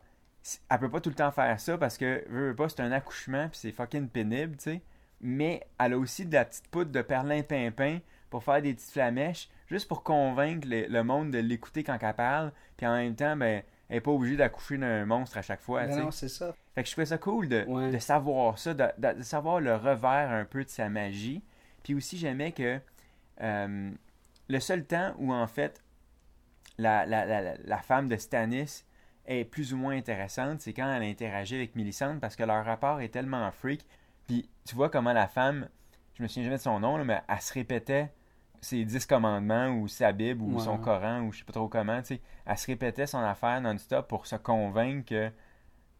elle 0.70 0.80
peut 0.80 0.90
pas 0.90 1.02
tout 1.02 1.10
le 1.10 1.16
temps 1.16 1.32
faire 1.32 1.60
ça 1.60 1.78
parce 1.78 1.98
que, 1.98 2.24
veux, 2.30 2.50
veux 2.50 2.56
pas, 2.56 2.70
c'est 2.70 2.82
un 2.82 2.92
accouchement 2.92 3.50
puis 3.50 3.58
c'est 3.60 3.72
fucking 3.72 4.08
pénible, 4.10 4.58
tu 4.58 4.64
sais. 4.64 4.82
Mais 5.22 5.66
elle 5.80 5.94
a 5.94 5.98
aussi 5.98 6.26
de 6.26 6.34
la 6.34 6.46
petite 6.46 6.68
poudre 6.68 6.92
de 6.92 7.02
perlin-pimpin 7.02 8.00
pour 8.30 8.44
faire 8.44 8.62
des 8.62 8.74
petites 8.74 8.92
flamèches, 8.92 9.50
juste 9.68 9.88
pour 9.88 10.04
convaincre 10.04 10.68
le, 10.70 10.88
le 10.88 11.04
monde 11.04 11.32
de 11.32 11.40
l'écouter 11.40 11.84
quand 11.84 11.98
elle 12.00 12.14
parle, 12.14 12.52
puis 12.78 12.86
en 12.86 12.96
même 12.96 13.16
temps, 13.16 13.36
ben, 13.38 13.64
elle 13.90 13.98
est 13.98 14.02
pas 14.02 14.12
obligée 14.12 14.36
d'accoucher 14.38 14.78
d'un 14.78 15.06
monstre 15.06 15.38
à 15.38 15.42
chaque 15.42 15.62
fois, 15.62 15.86
Ben 15.86 16.00
non, 16.00 16.12
c'est 16.12 16.30
ça. 16.30 16.54
Fait 16.74 16.82
que 16.84 16.88
je 16.90 16.94
trouvais 16.94 17.06
ça 17.06 17.18
cool 17.18 17.48
de, 17.48 17.64
Ouais. 17.68 17.92
de 17.92 18.00
savoir 18.00 18.58
ça, 18.58 18.74
de, 18.74 18.86
de- 18.98 19.22
savoir 19.24 19.60
le 19.62 19.76
revers 19.76 20.32
un 20.32 20.46
peu 20.46 20.64
de 20.64 20.70
sa 20.70 20.90
magie. 20.90 21.44
Puis 21.84 21.94
aussi, 21.94 22.18
j'aimais 22.18 22.52
que 22.52 22.80
euh, 23.42 23.92
le 24.50 24.60
seul 24.60 24.86
temps 24.86 25.14
où, 25.20 25.32
en 25.34 25.48
fait, 25.48 25.84
la, 26.78 27.06
la, 27.06 27.26
la, 27.26 27.42
la- 27.42 27.58
la 27.64 27.78
femme 27.78 28.08
de 28.08 28.18
Stannis 28.18 28.84
est 29.28 29.46
plus 29.46 29.74
ou 29.74 29.78
moins 29.78 29.96
intéressante, 29.96 30.62
c'est 30.62 30.74
quand 30.74 30.92
elle 30.94 31.04
interagit 31.04 31.56
avec 31.56 31.76
Millicent 31.76 32.20
parce 32.20 32.36
que 32.36 32.44
leur 32.44 32.64
rapport 32.66 33.02
est 33.02 33.10
tellement 33.10 33.50
freak. 33.52 33.86
Puis 34.28 34.50
tu 34.66 34.76
vois 34.76 34.90
comment 34.90 35.14
la 35.14 35.28
femme, 35.28 35.68
je 36.16 36.24
me 36.24 36.28
souviens 36.28 36.44
jamais 36.46 36.58
de 36.58 36.62
son 36.62 36.80
nom, 36.80 36.98
là, 36.98 37.04
mais 37.04 37.22
elle 37.28 37.42
se 37.42 37.54
répétait 37.54 38.12
ses 38.62 38.84
dix 38.86 39.06
commandements 39.06 39.70
ou 39.70 39.88
sa 39.88 40.12
Bible 40.12 40.42
ou 40.42 40.56
Ouais. 40.56 40.64
son 40.64 40.78
Coran 40.78 41.22
ou 41.22 41.32
je 41.32 41.40
sais 41.40 41.44
pas 41.46 41.54
trop 41.54 41.68
comment, 41.68 42.00
tu 42.02 42.16
sais. 42.16 42.22
Elle 42.46 42.58
se 42.58 42.68
répétait 42.68 43.08
son 43.08 43.20
affaire 43.20 43.60
non-stop 43.62 44.08
pour 44.08 44.26
se 44.28 44.36
convaincre 44.36 45.06
que 45.10 45.30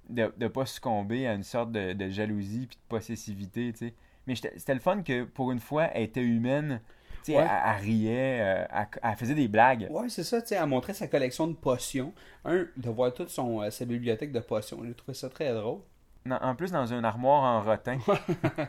de 0.10 0.32
ne 0.38 0.48
pas 0.48 0.66
succomber 0.66 1.26
à 1.28 1.34
une 1.34 1.44
sorte 1.44 1.72
de, 1.72 1.94
de 1.94 2.10
jalousie 2.10 2.68
puis 2.68 2.78
de 2.78 2.88
possessivité, 2.90 3.72
tu 3.74 3.88
sais. 3.88 3.94
Mais 4.28 4.36
c'était 4.36 4.74
le 4.74 4.80
fun 4.80 5.02
que, 5.04 5.24
pour 5.24 5.52
une 5.52 5.60
fois, 5.60 5.86
elle 5.94 6.04
était 6.04 6.22
humaine. 6.24 6.82
Tu 7.24 7.32
sais, 7.32 7.38
Ouais. 7.38 7.44
elle, 7.44 7.50
elle 7.76 7.82
riait, 7.82 8.40
euh, 8.42 8.66
elle, 8.72 8.88
elle 9.04 9.16
faisait 9.16 9.34
des 9.36 9.48
blagues. 9.48 9.88
Ouais, 9.90 10.10
c'est 10.10 10.24
ça, 10.24 10.42
tu 10.42 10.50
sais, 10.50 10.56
elle 10.56 10.66
montrait 10.68 10.94
sa 10.94 11.08
collection 11.08 11.48
de 11.48 11.54
potions. 11.54 12.14
Un, 12.44 12.66
de 12.78 12.90
voir 12.90 13.14
toute 13.14 13.30
son, 13.30 13.62
euh, 13.62 13.70
sa 13.72 13.86
bibliothèque 13.86 14.32
de 14.32 14.40
potions. 14.40 14.80
J'ai 14.86 14.94
trouvé 14.94 15.14
ça 15.16 15.30
très 15.30 15.52
drôle. 15.54 15.80
Non, 16.26 16.38
en 16.42 16.56
plus, 16.56 16.72
dans 16.72 16.86
une 16.88 17.06
armoire 17.06 17.44
en 17.44 17.64
rotin. 17.64 18.00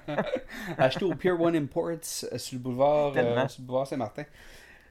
acheté 0.78 1.04
au 1.04 1.14
Pier 1.14 1.30
One 1.32 1.56
Imports 1.56 2.24
euh, 2.32 2.38
sur 2.38 2.56
le 2.56 2.62
boulevard, 2.62 3.14
euh, 3.16 3.48
sur 3.48 3.62
le 3.62 3.66
boulevard 3.66 3.86
Saint-Martin. 3.86 4.24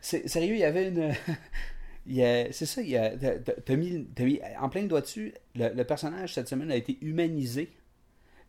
C'est- 0.02 0.28
Sérieux, 0.28 0.56
il 0.56 0.60
y 0.60 0.64
avait 0.64 0.88
une. 0.90 1.14
C'est 2.52 2.66
ça, 2.66 2.82
il 2.82 2.90
y 2.90 2.98
a, 2.98 3.12
t'as- 3.18 3.76
mis, 3.76 4.06
t'as 4.14 4.24
mis 4.26 4.40
en 4.60 4.70
plein 4.70 4.84
doigt 4.84 5.02
dessus. 5.02 5.34
Le, 5.56 5.70
le 5.74 5.84
personnage 5.84 6.34
cette 6.36 6.48
semaine 6.48 6.72
a 6.72 6.76
été 6.76 6.98
humanisé. 7.02 7.72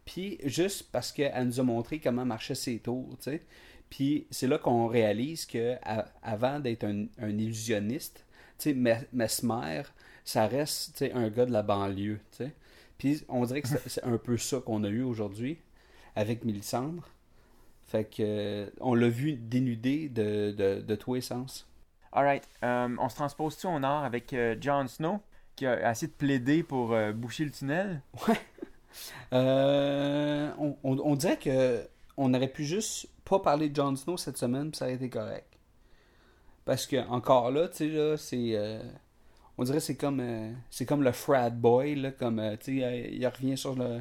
Puis 0.05 0.39
juste 0.45 0.91
parce 0.93 1.11
qu'elle 1.13 1.45
nous 1.47 1.59
a 1.61 1.63
montré 1.63 1.99
comment 1.99 2.25
marchaient 2.25 2.55
ses 2.55 2.79
tours, 2.79 3.17
tu 3.19 3.25
sais. 3.31 3.43
Puis 3.91 4.27
c'est 4.31 4.47
là 4.47 4.59
qu'on 4.59 4.87
réalise 4.87 5.47
que 5.47 5.77
à- 5.83 6.07
avant 6.23 6.61
d'être 6.61 6.85
un, 6.85 7.07
un 7.19 7.31
illusionniste, 7.31 8.25
tu 8.59 8.71
sais, 8.71 8.75
Mes- 8.75 9.07
Mesmer, 9.13 9.83
ça 10.25 10.47
reste 10.47 10.93
tu 10.93 10.99
sais, 11.07 11.13
un 11.13 11.29
gars 11.31 11.47
de 11.47 11.53
la 11.53 11.63
banlieue. 11.63 12.21
tu 12.33 12.45
sais. 12.45 12.53
Puis 12.99 13.23
on 13.29 13.45
dirait 13.45 13.63
que 13.63 13.69
c'est 13.69 14.05
un 14.05 14.19
peu 14.19 14.37
ça 14.37 14.61
qu'on 14.61 14.85
a 14.85 14.89
eu 14.89 15.03
aujourd'hui 15.03 15.59
avec 16.15 16.45
Mélisandre. 16.45 17.09
Fait 17.85 18.05
que 18.05 18.17
euh, 18.21 18.71
on 18.81 18.95
l'a 18.95 19.09
vu 19.09 19.35
dénudé 19.35 20.09
de, 20.09 20.51
de, 20.53 20.81
de 20.81 20.95
tous 20.97 21.15
les 21.15 21.21
sens. 21.21 21.69
Alright, 22.13 22.49
euh, 22.65 22.89
on 22.99 23.09
se 23.09 23.17
transpose-tu 23.17 23.67
au 23.67 23.79
nord 23.79 24.03
avec 24.03 24.33
euh, 24.33 24.57
Jon 24.61 24.87
Snow, 24.89 25.21
qui 25.55 25.67
a 25.67 25.91
essayé 25.91 26.09
de 26.09 26.17
plaider 26.17 26.63
pour 26.63 26.93
euh, 26.95 27.13
boucher 27.13 27.45
le 27.45 27.51
tunnel? 27.51 28.01
Euh, 29.33 30.51
on, 30.59 30.77
on- 30.83 30.99
on 30.99 31.15
dirait 31.17 31.37
que 31.39 31.87
on 32.17 32.33
aurait 32.33 32.49
pu 32.49 32.65
juste 32.65 33.09
pas 33.27 33.39
parler 33.41 33.69
de 33.69 33.77
Jon 33.77 33.95
Snow 33.95 34.17
cette 34.17 34.39
semaine, 34.39 34.71
puis 34.71 34.79
ça 34.79 34.87
aurait 34.87 34.95
été 34.95 35.11
correct. 35.11 35.59
Parce 36.65 36.87
que 36.87 37.07
encore 37.09 37.51
là, 37.51 37.69
tu 37.69 37.77
sais 37.77 37.89
là, 37.89 38.17
c'est 38.17 38.55
on 39.59 39.65
dirait 39.65 39.79
que 39.79 39.85
c'est 39.85 39.97
comme 39.97 40.21
euh, 40.21 40.53
c'est 40.71 40.87
comme 40.87 41.03
le 41.03 41.13
frat 41.13 41.51
boy 41.51 41.95
là, 41.97 42.11
comme 42.13 42.39
euh, 42.39 42.57
tu 42.57 42.79
sais, 42.79 42.85
euh, 42.85 43.09
il 43.11 43.27
revient 43.27 43.57
sur 43.57 43.75
le 43.75 44.01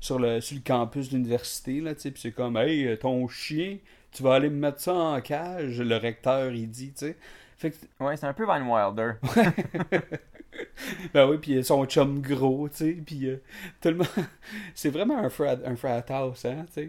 sur 0.00 0.18
le 0.18 0.40
sur 0.40 0.56
le 0.56 0.62
campus 0.62 1.08
de 1.10 1.16
l'université 1.16 1.80
là, 1.80 1.94
tu 1.94 2.12
c'est 2.16 2.32
comme 2.32 2.56
hey 2.56 2.96
ton 2.98 3.26
chien, 3.28 3.78
tu 4.12 4.22
vas 4.22 4.34
aller 4.34 4.50
me 4.50 4.56
mettre 4.56 4.80
ça 4.80 4.94
en 4.94 5.20
cage, 5.20 5.80
le 5.80 5.96
recteur 5.96 6.52
il 6.52 6.70
dit, 6.70 6.92
tu 6.92 7.06
sais. 7.06 7.16
Fait 7.56 7.72
que 7.72 7.76
Ouais, 8.04 8.16
c'est 8.16 8.26
un 8.26 8.32
peu 8.32 8.44
Van 8.44 8.60
Wilder. 8.60 9.14
ben 11.14 11.28
oui, 11.28 11.38
puis 11.38 11.64
son 11.64 11.84
chum 11.86 12.20
gros, 12.20 12.68
tu 12.68 12.76
sais, 12.76 12.92
puis 13.04 13.26
euh, 13.26 13.42
tout 13.80 13.88
le 13.88 13.96
monde 13.96 14.08
c'est 14.74 14.90
vraiment 14.90 15.18
un 15.18 15.28
frat 15.28 15.56
un 15.64 15.76
frat 15.76 16.04
house, 16.08 16.44
hein, 16.44 16.66
tu 16.72 16.88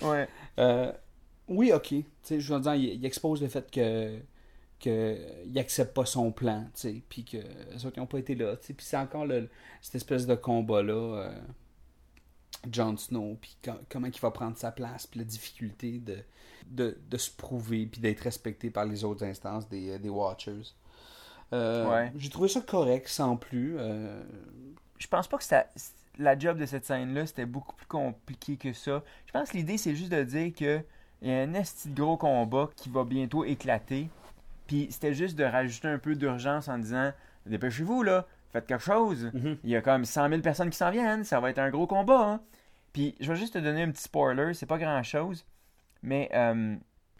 sais. 0.00 0.06
Ouais. 0.06 0.28
Oui, 1.48 1.72
ok. 1.72 1.88
Tu 1.88 2.04
sais, 2.22 2.40
je 2.40 2.54
veux 2.54 2.60
dire, 2.60 2.74
il, 2.74 2.84
il 2.94 3.04
expose 3.04 3.42
le 3.42 3.48
fait 3.48 3.68
que 3.70 4.20
que 4.80 5.16
il 5.46 5.58
accepte 5.58 5.94
pas 5.94 6.06
son 6.06 6.32
plan, 6.32 6.64
tu 6.74 6.80
sais, 6.80 7.02
puis 7.08 7.24
que 7.24 7.38
les 7.72 7.86
autres 7.86 7.98
n'ont 8.00 8.06
pas 8.06 8.18
été 8.18 8.34
là, 8.34 8.56
tu 8.56 8.66
sais, 8.68 8.74
puis 8.74 8.84
c'est 8.86 8.96
encore 8.96 9.26
le, 9.26 9.48
cette 9.80 9.94
espèce 9.96 10.26
de 10.26 10.34
combat 10.34 10.82
là, 10.82 10.92
euh, 10.94 11.38
Jon 12.70 12.96
Snow, 12.96 13.38
puis 13.40 13.56
co- 13.64 13.78
comment 13.88 14.06
il 14.08 14.20
va 14.20 14.30
prendre 14.30 14.56
sa 14.56 14.70
place, 14.72 15.06
puis 15.06 15.20
la 15.20 15.24
difficulté 15.24 15.98
de, 15.98 16.18
de, 16.66 16.98
de 17.10 17.16
se 17.16 17.30
prouver, 17.30 17.86
puis 17.86 18.00
d'être 18.00 18.20
respecté 18.20 18.70
par 18.70 18.84
les 18.84 19.04
autres 19.04 19.24
instances 19.24 19.68
des, 19.68 19.98
des 19.98 20.08
Watchers. 20.10 20.74
Euh, 21.52 21.88
Ouais. 21.90 22.12
J'ai 22.16 22.28
trouvé 22.30 22.48
ça 22.48 22.60
correct, 22.60 23.08
sans 23.08 23.36
plus. 23.36 23.76
euh, 23.78 24.22
Je 24.98 25.06
pense 25.06 25.26
pas 25.26 25.38
que 25.38 25.44
ça, 25.44 25.66
la 26.18 26.38
job 26.38 26.58
de 26.58 26.66
cette 26.66 26.84
scène-là, 26.84 27.26
c'était 27.26 27.46
beaucoup 27.46 27.74
plus 27.74 27.86
compliqué 27.86 28.56
que 28.56 28.72
ça. 28.72 29.02
Je 29.26 29.32
pense 29.32 29.50
que 29.50 29.56
l'idée, 29.56 29.78
c'est 29.78 29.94
juste 29.96 30.12
de 30.12 30.22
dire 30.22 30.52
que 30.54 30.80
il 31.22 31.28
y 31.28 31.32
a 31.32 31.40
un 31.42 31.52
esti 31.54 31.88
de 31.90 32.00
gros 32.00 32.16
combat 32.16 32.70
qui 32.76 32.88
va 32.88 33.04
bientôt 33.04 33.44
éclater. 33.44 34.08
Puis 34.70 34.86
c'était 34.90 35.14
juste 35.14 35.36
de 35.36 35.42
rajouter 35.42 35.88
un 35.88 35.98
peu 35.98 36.14
d'urgence 36.14 36.68
en 36.68 36.78
disant 36.78 37.10
Dépêchez-vous, 37.44 38.04
là, 38.04 38.24
faites 38.52 38.66
quelque 38.68 38.84
chose. 38.84 39.32
Mhm. 39.34 39.56
Il 39.64 39.70
y 39.70 39.74
a 39.74 39.80
quand 39.80 39.90
même 39.90 40.04
100 40.04 40.28
000 40.28 40.40
personnes 40.42 40.70
qui 40.70 40.76
s'en 40.76 40.92
viennent, 40.92 41.24
ça 41.24 41.40
va 41.40 41.50
être 41.50 41.58
un 41.58 41.70
gros 41.70 41.88
combat. 41.88 42.20
hein. 42.20 42.40
Puis 42.92 43.16
je 43.18 43.32
vais 43.32 43.36
juste 43.36 43.54
te 43.54 43.58
donner 43.58 43.82
un 43.82 43.90
petit 43.90 44.04
spoiler, 44.04 44.54
c'est 44.54 44.66
pas 44.66 44.78
grand-chose. 44.78 45.44
Mais 46.04 46.30
euh, 46.34 46.76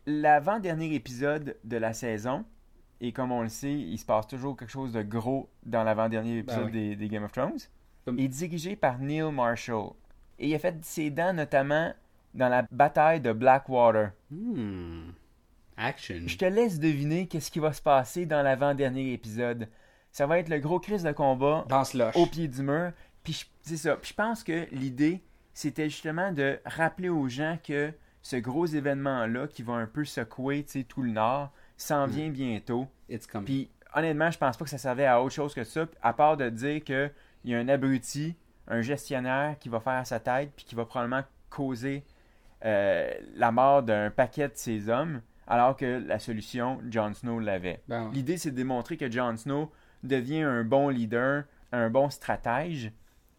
l'avant-dernier 0.07 0.95
épisode 0.95 1.57
de 1.64 1.76
la 1.76 1.92
saison, 1.92 2.45
et 3.00 3.11
comme 3.11 3.33
on 3.33 3.42
le 3.42 3.49
sait, 3.49 3.73
il 3.73 3.99
se 3.99 4.04
passe 4.04 4.28
toujours 4.28 4.57
quelque 4.57 4.71
chose 4.71 4.92
de 4.92 5.02
gros 5.02 5.49
dans 5.64 5.83
l'avant-dernier 5.83 6.38
épisode 6.38 6.66
oui. 6.66 6.71
des, 6.73 6.97
des 6.97 7.09
Game 7.09 7.25
of 7.25 7.33
Thrones, 7.33 7.59
Comme- 8.04 8.19
est 8.21 8.28
dirigé 8.28 8.76
par 8.76 8.99
Neil 9.00 9.33
Marshall. 9.33 9.90
Et 10.38 10.49
il 10.49 10.54
a 10.54 10.59
fait 10.61 10.76
ses 10.85 11.11
dents 11.11 11.33
notamment 11.33 11.92
dans 12.35 12.49
la 12.49 12.62
bataille 12.71 13.21
de 13.21 13.33
Blackwater. 13.33 14.12
hmm, 14.30 15.09
Action. 15.80 16.22
Je 16.26 16.37
te 16.37 16.44
laisse 16.44 16.78
deviner 16.78 17.26
qu'est-ce 17.26 17.50
qui 17.50 17.58
va 17.58 17.72
se 17.72 17.82
passer 17.82 18.26
dans 18.26 18.42
l'avant-dernier 18.42 19.12
épisode. 19.12 19.68
Ça 20.12 20.26
va 20.26 20.38
être 20.38 20.49
le 20.49 20.58
gros 20.58 20.78
crise 20.80 21.02
de 21.02 21.12
combat 21.12 21.64
Dans 21.68 21.84
au 22.14 22.26
pied 22.26 22.49
du 22.49 22.62
mur. 22.62 22.92
Puis 23.22 23.32
je- 23.34 23.46
c'est 23.62 23.76
ça. 23.76 23.96
Puis 23.96 24.10
je 24.10 24.14
pense 24.14 24.42
que 24.44 24.66
l'idée, 24.72 25.22
c'était 25.54 25.88
justement 25.88 26.32
de 26.32 26.58
rappeler 26.64 27.08
aux 27.08 27.28
gens 27.28 27.58
que 27.62 27.92
ce 28.22 28.37
gros 28.37 28.66
événement-là, 28.66 29.46
qui 29.49 29.62
va 29.62 29.75
un 29.75 29.87
peu 29.87 30.04
secouer 30.04 30.64
tout 30.88 31.02
le 31.02 31.10
Nord, 31.12 31.50
s'en 31.76 32.06
vient 32.06 32.28
bientôt. 32.28 32.87
It's 33.08 33.26
coming. 33.26 33.46
Puis 33.46 33.70
honnêtement, 33.94 34.30
je 34.30 34.38
pense 34.38 34.56
pas 34.56 34.64
que 34.64 34.70
ça 34.70 34.78
servait 34.78 35.06
à 35.06 35.22
autre 35.22 35.34
chose 35.34 35.54
que 35.54 35.64
ça, 35.64 35.87
à 36.02 36.12
part 36.12 36.37
de 36.37 36.50
dire 36.50 36.84
que 36.84 37.10
il 37.44 37.50
y 37.50 37.54
a 37.54 37.58
un 37.58 37.68
abruti, 37.68 38.37
un 38.68 38.82
gestionnaire 38.82 39.56
qui 39.58 39.68
va 39.70 39.80
faire 39.80 39.94
à 39.94 40.04
sa 40.04 40.20
tête, 40.20 40.50
puis 40.54 40.64
qui 40.66 40.75
va 40.75 40.84
probablement 40.84 41.22
causer 41.49 42.04
euh, 42.64 43.10
la 43.37 43.50
mort 43.52 43.82
d'un 43.82 44.10
paquet 44.10 44.49
de 44.49 44.54
ses 44.54 44.88
hommes, 44.90 45.22
alors 45.47 45.76
que 45.76 46.02
la 46.06 46.18
solution, 46.18 46.80
Jon 46.90 47.12
Snow 47.14 47.38
l'avait. 47.40 47.80
Ben 47.88 48.04
ouais. 48.06 48.11
L'idée, 48.14 48.37
c'est 48.38 48.50
de 48.50 48.56
démontrer 48.56 48.97
que 48.97 49.11
Jon 49.11 49.37
Snow 49.37 49.70
devient 50.02 50.42
un 50.42 50.64
bon 50.64 50.88
leader, 50.88 51.44
un 51.73 51.90
bon 51.90 52.09
stratège, 52.11 52.92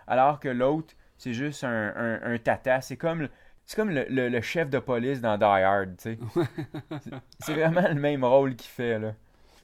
alors 0.08 0.40
que 0.40 0.50
l'autre, 0.50 0.94
c'est 1.18 1.34
juste 1.34 1.64
un, 1.64 1.94
un, 1.96 2.34
un 2.34 2.38
tata. 2.38 2.82
C'est 2.82 2.98
comme, 2.98 3.22
le- 3.22 3.30
c'est 3.66 3.76
comme 3.76 3.90
le, 3.92 4.06
le- 4.10 4.30
le 4.30 4.42
chef 4.42 4.70
de 4.70 4.80
police 4.80 5.22
dans 5.22 5.38
Die 5.38 5.44
Hard, 5.44 5.96
tu 5.98 6.04
sais. 6.04 6.20
C'est- 7.40 7.54
vraiment 7.54 7.88
le 7.88 7.96
même 7.96 8.24
rôle 8.24 8.56
qu'il 8.56 8.70
fait, 8.70 9.00
là. 9.00 9.14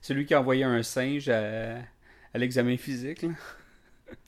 Celui 0.01 0.25
qui 0.25 0.33
a 0.33 0.39
envoyé 0.39 0.63
un 0.63 0.81
singe 0.83 1.27
à, 1.29 1.75
à 2.33 2.37
l'examen 2.37 2.77
physique. 2.77 3.23
Là. 3.23 3.29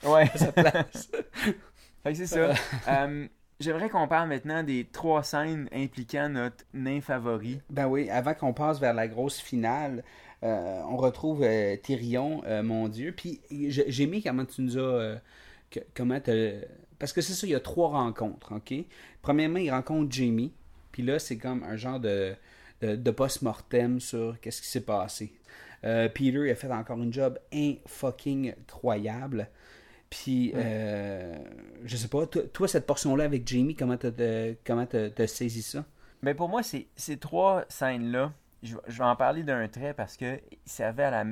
Ouais. 0.03 0.25
fait 0.27 2.11
que 2.11 2.13
c'est 2.13 2.27
ça. 2.27 2.51
Euh, 2.87 3.27
J'aimerais 3.59 3.89
qu'on 3.89 4.07
parle 4.07 4.29
maintenant 4.29 4.63
des 4.63 4.85
trois 4.85 5.21
scènes 5.21 5.67
impliquant 5.73 6.29
notre 6.29 6.63
nain 6.73 7.01
favori. 7.01 7.59
Ben 7.69 7.87
oui, 7.87 8.09
avant 8.09 8.33
qu'on 8.33 8.53
passe 8.53 8.79
vers 8.79 8.93
la 8.93 9.05
grosse 9.09 9.37
finale, 9.41 10.05
euh, 10.43 10.81
on 10.87 10.95
retrouve 10.95 11.43
euh, 11.43 11.75
Tyrion, 11.75 12.41
euh, 12.45 12.63
mon 12.63 12.87
Dieu. 12.87 13.11
Puis 13.11 13.41
j'ai 13.51 14.03
aimé 14.03 14.21
comment 14.25 14.45
tu 14.45 14.61
nous 14.61 14.77
as. 14.77 14.81
euh, 14.81 15.17
comment 15.93 16.21
Parce 16.99 17.11
que 17.11 17.19
c'est 17.19 17.33
ça, 17.33 17.45
il 17.45 17.49
y 17.49 17.55
a 17.55 17.59
trois 17.59 17.89
rencontres, 17.89 18.55
OK? 18.55 18.73
Premièrement, 19.21 19.59
il 19.59 19.71
rencontre 19.71 20.09
Jamie. 20.09 20.53
Puis 20.93 21.03
là, 21.03 21.19
c'est 21.19 21.37
comme 21.37 21.61
un 21.63 21.75
genre 21.75 21.99
de, 21.99 22.33
de, 22.81 23.11
post-mortem 23.11 23.99
sur 23.99 24.39
qu'est-ce 24.39 24.61
qui 24.61 24.69
s'est 24.69 24.85
passé. 24.85 25.33
Peter 25.81 26.49
a 26.49 26.55
fait 26.55 26.71
encore 26.71 26.97
une 27.01 27.13
job 27.13 27.37
fucking 27.87 28.53
incroyable. 28.57 29.49
Puis, 30.09 30.51
euh, 30.55 31.35
je 31.85 31.95
sais 31.97 32.07
pas, 32.07 32.25
toi, 32.25 32.41
toi, 32.51 32.67
cette 32.67 32.85
portion-là 32.87 33.25
avec 33.25 33.47
Jamie, 33.47 33.75
comment 33.75 33.97
t'as 33.97 34.09
comment 34.65 34.87
saisi 35.27 35.61
ça? 35.61 35.85
Mais 36.21 36.33
pour 36.33 36.49
moi, 36.49 36.63
ces, 36.63 36.87
ces 36.95 37.17
trois 37.17 37.63
scènes-là, 37.69 38.33
je, 38.63 38.75
vais- 38.75 38.81
je 38.87 38.97
vais 38.97 39.03
en 39.05 39.15
parler 39.15 39.43
d'un 39.43 39.67
trait 39.67 39.93
parce 39.93 40.17
que 40.17 40.39
servaient 40.65 41.03
à 41.03 41.11
la, 41.11 41.25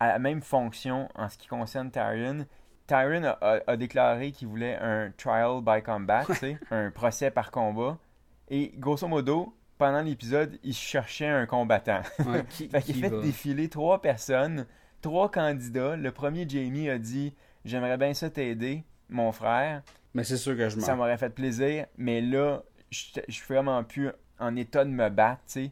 à 0.00 0.06
la 0.08 0.18
même 0.18 0.40
fonction 0.40 1.08
en 1.14 1.28
ce 1.28 1.36
qui 1.38 1.48
concerne 1.48 1.90
Tyrion. 1.90 2.46
Tyrion 2.86 3.24
a, 3.24 3.38
a- 3.42 3.60
a 3.66 3.76
déclaré 3.76 4.32
qu'il 4.32 4.48
voulait 4.48 4.76
un 4.76 5.12
trial 5.16 5.60
by 5.62 5.82
combat, 5.82 6.24
un 6.70 6.90
procès 6.90 7.30
par 7.30 7.50
combat. 7.50 7.98
Et 8.48 8.72
grosso 8.78 9.06
modo, 9.06 9.54
pendant 9.76 10.00
l'épisode, 10.00 10.58
il 10.64 10.72
cherchait 10.74 11.28
un 11.28 11.44
combattant. 11.44 12.00
Ouais, 12.20 12.42
qui- 12.48 12.68
Fait 12.70 12.80
qu'il 12.82 12.94
qui 12.96 13.04
a 13.04 13.10
fait 13.10 13.14
va- 13.16 13.22
défiler 13.22 13.68
trois 13.68 14.00
personnes, 14.00 14.66
trois 15.02 15.30
candidats. 15.30 15.94
Le 15.96 16.10
premier, 16.10 16.48
Jamie, 16.48 16.88
a 16.88 16.98
dit 16.98 17.34
J'aimerais 17.68 17.96
bien 17.98 18.14
ça 18.14 18.30
t'aider, 18.30 18.82
mon 19.08 19.30
frère. 19.32 19.82
Mais 20.14 20.24
c'est 20.24 20.36
sûr 20.36 20.56
que 20.56 20.68
je 20.68 20.80
Ça 20.80 20.88
meurs. 20.88 20.96
m'aurait 20.96 21.18
fait 21.18 21.30
plaisir, 21.30 21.86
mais 21.96 22.20
là, 22.20 22.62
je 22.90 23.20
suis 23.28 23.44
vraiment 23.46 23.84
plus 23.84 24.10
en 24.38 24.56
état 24.56 24.84
de 24.84 24.90
me 24.90 25.08
battre, 25.10 25.42
tu 25.46 25.52
sais. 25.64 25.70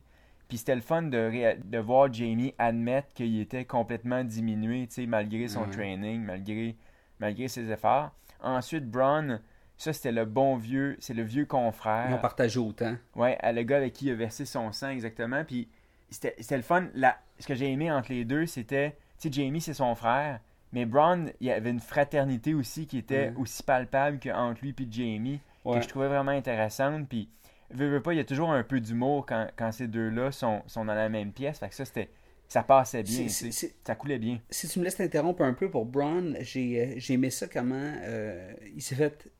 Puis 0.48 0.58
c'était 0.58 0.74
le 0.76 0.80
fun 0.82 1.02
de, 1.02 1.56
de 1.64 1.78
voir 1.78 2.12
Jamie 2.12 2.54
admettre 2.58 3.12
qu'il 3.14 3.40
était 3.40 3.64
complètement 3.64 4.22
diminué, 4.22 4.86
tu 4.86 4.94
sais, 4.94 5.06
malgré 5.06 5.48
son 5.48 5.62
Ouais. 5.64 5.70
training, 5.70 6.22
malgré, 6.22 6.76
malgré 7.18 7.48
ses 7.48 7.70
efforts. 7.72 8.12
Ensuite, 8.40 8.88
Braun, 8.88 9.40
ça 9.76 9.92
c'était 9.92 10.12
le 10.12 10.24
bon 10.24 10.56
vieux, 10.56 10.96
c'est 11.00 11.14
le 11.14 11.22
vieux 11.24 11.46
confrère. 11.46 12.06
Ils 12.10 12.14
ont 12.14 12.18
partagé 12.18 12.60
autant. 12.60 12.94
Ouais, 13.16 13.36
à 13.40 13.52
le 13.52 13.62
gars 13.62 13.78
avec 13.78 13.94
qui 13.94 14.06
il 14.06 14.10
a 14.12 14.14
versé 14.14 14.44
son 14.44 14.70
sang 14.70 14.90
exactement. 14.90 15.42
Puis 15.44 15.68
c'était 16.10 16.34
c'était 16.38 16.56
le 16.58 16.62
fun. 16.62 16.86
La, 16.94 17.18
ce 17.40 17.46
que 17.46 17.54
j'ai 17.56 17.72
aimé 17.72 17.90
entre 17.90 18.12
les 18.12 18.24
deux, 18.24 18.46
c'était, 18.46 18.90
tu 19.18 19.28
sais, 19.28 19.32
Jamie 19.32 19.60
c'est 19.60 19.74
son 19.74 19.94
frère, 19.96 20.38
mais 20.76 20.84
Braun, 20.84 21.32
il 21.40 21.46
y 21.46 21.50
avait 21.50 21.70
une 21.70 21.80
fraternité 21.80 22.52
aussi 22.52 22.86
qui 22.86 22.98
était 22.98 23.32
aussi 23.38 23.62
palpable 23.62 24.18
qu'entre 24.22 24.60
lui 24.60 24.74
et 24.78 24.86
Jamie, 24.90 25.40
Ouais. 25.64 25.78
que 25.78 25.82
je 25.82 25.88
trouvais 25.88 26.06
vraiment 26.06 26.32
intéressante. 26.32 27.08
Puis, 27.08 27.30
veux, 27.70 27.88
veux 27.88 28.02
pas, 28.02 28.12
il 28.12 28.18
y 28.18 28.20
a 28.20 28.24
toujours 28.24 28.52
un 28.52 28.62
peu 28.62 28.78
d'humour 28.78 29.24
quand, 29.24 29.48
quand 29.56 29.72
ces 29.72 29.88
deux-là 29.88 30.32
sont, 30.32 30.62
sont 30.66 30.84
dans 30.84 30.92
la 30.94 31.08
même 31.08 31.32
pièce. 31.32 31.60
Fait 31.60 31.70
que 31.70 31.74
ça, 31.74 31.86
c'était, 31.86 32.10
ça 32.46 32.62
passait 32.62 33.02
bien, 33.02 33.26
ça 33.26 33.94
coulait 33.94 34.18
bien. 34.18 34.38
Si 34.50 34.68
tu 34.68 34.78
me 34.78 34.84
laisses 34.84 34.96
t'interrompre 34.96 35.40
un 35.42 35.54
peu 35.54 35.70
pour 35.70 35.86
Braun, 35.86 36.34
j'ai 36.40 36.78
euh, 36.80 36.94
j'ai 36.98 37.14
aimé 37.14 37.30
ça 37.30 37.48
comment 37.48 37.94
euh, 38.02 38.52
il 38.74 38.82
s'est 38.82 38.96
fait 38.96 39.32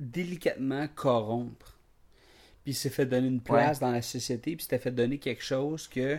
délicatement 0.00 0.88
corrompre. 0.94 1.78
Puis 2.64 2.72
il 2.72 2.74
s'est 2.74 2.88
fait 2.88 3.04
donner 3.04 3.28
une 3.28 3.42
place 3.42 3.80
dans 3.80 3.92
la 3.92 4.00
société, 4.02 4.56
puis 4.56 4.60
il 4.60 4.62
s'était 4.62 4.78
fait 4.78 4.90
donner 4.92 5.18
quelque 5.18 5.44
chose 5.44 5.86
que, 5.88 6.18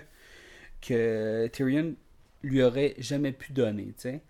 que 0.82 1.48
Tyrion 1.48 1.96
lui 2.44 2.62
aurait 2.62 2.94
jamais 3.00 3.32
pu 3.32 3.54
donner, 3.54 3.88
tu 3.88 3.94
sais. 3.98 4.22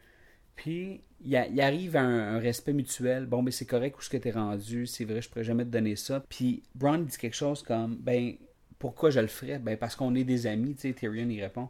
Puis 0.61 1.01
il, 1.23 1.35
a- 1.35 1.47
il 1.47 1.59
arrive 1.61 1.95
à 1.95 2.01
un, 2.01 2.35
un 2.35 2.39
respect 2.39 2.73
mutuel. 2.73 3.25
Bon, 3.25 3.43
ben 3.43 3.51
c'est 3.51 3.65
correct 3.65 3.97
où 3.97 4.01
ce 4.01 4.09
que 4.09 4.17
t'es 4.17 4.31
rendu, 4.31 4.85
c'est 4.87 5.05
vrai, 5.05 5.21
je 5.21 5.29
pourrais 5.29 5.43
jamais 5.43 5.65
te 5.65 5.69
donner 5.71 5.95
ça. 5.95 6.21
Puis 6.29 6.63
Braun 6.75 6.99
dit 6.99 7.17
quelque 7.17 7.35
chose 7.35 7.63
comme, 7.63 7.95
ben 7.97 8.35
pourquoi 8.79 9.09
je 9.11 9.19
le 9.19 9.27
ferais? 9.27 9.59
Ben 9.59 9.77
parce 9.77 9.95
qu'on 9.95 10.15
est 10.15 10.23
des 10.23 10.47
amis, 10.47 10.75
tu 10.75 10.81
sais. 10.89 10.93
Tyrion 10.93 11.29
il 11.29 11.41
répond, 11.41 11.69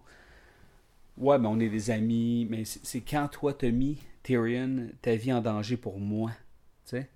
Ouais, 1.17 1.37
mais 1.37 1.47
on 1.47 1.59
est 1.59 1.69
des 1.69 1.91
amis, 1.91 2.47
mais 2.49 2.63
c'est 2.65 3.01
quand 3.01 3.27
toi 3.27 3.53
t'as 3.53 3.69
mis 3.69 3.97
Tyrion 4.23 4.87
ta 5.01 5.15
vie 5.15 5.33
en 5.33 5.41
danger 5.41 5.77
pour 5.77 5.99
moi. 5.99 6.31
Tu 6.85 6.91
sais? 6.97 7.09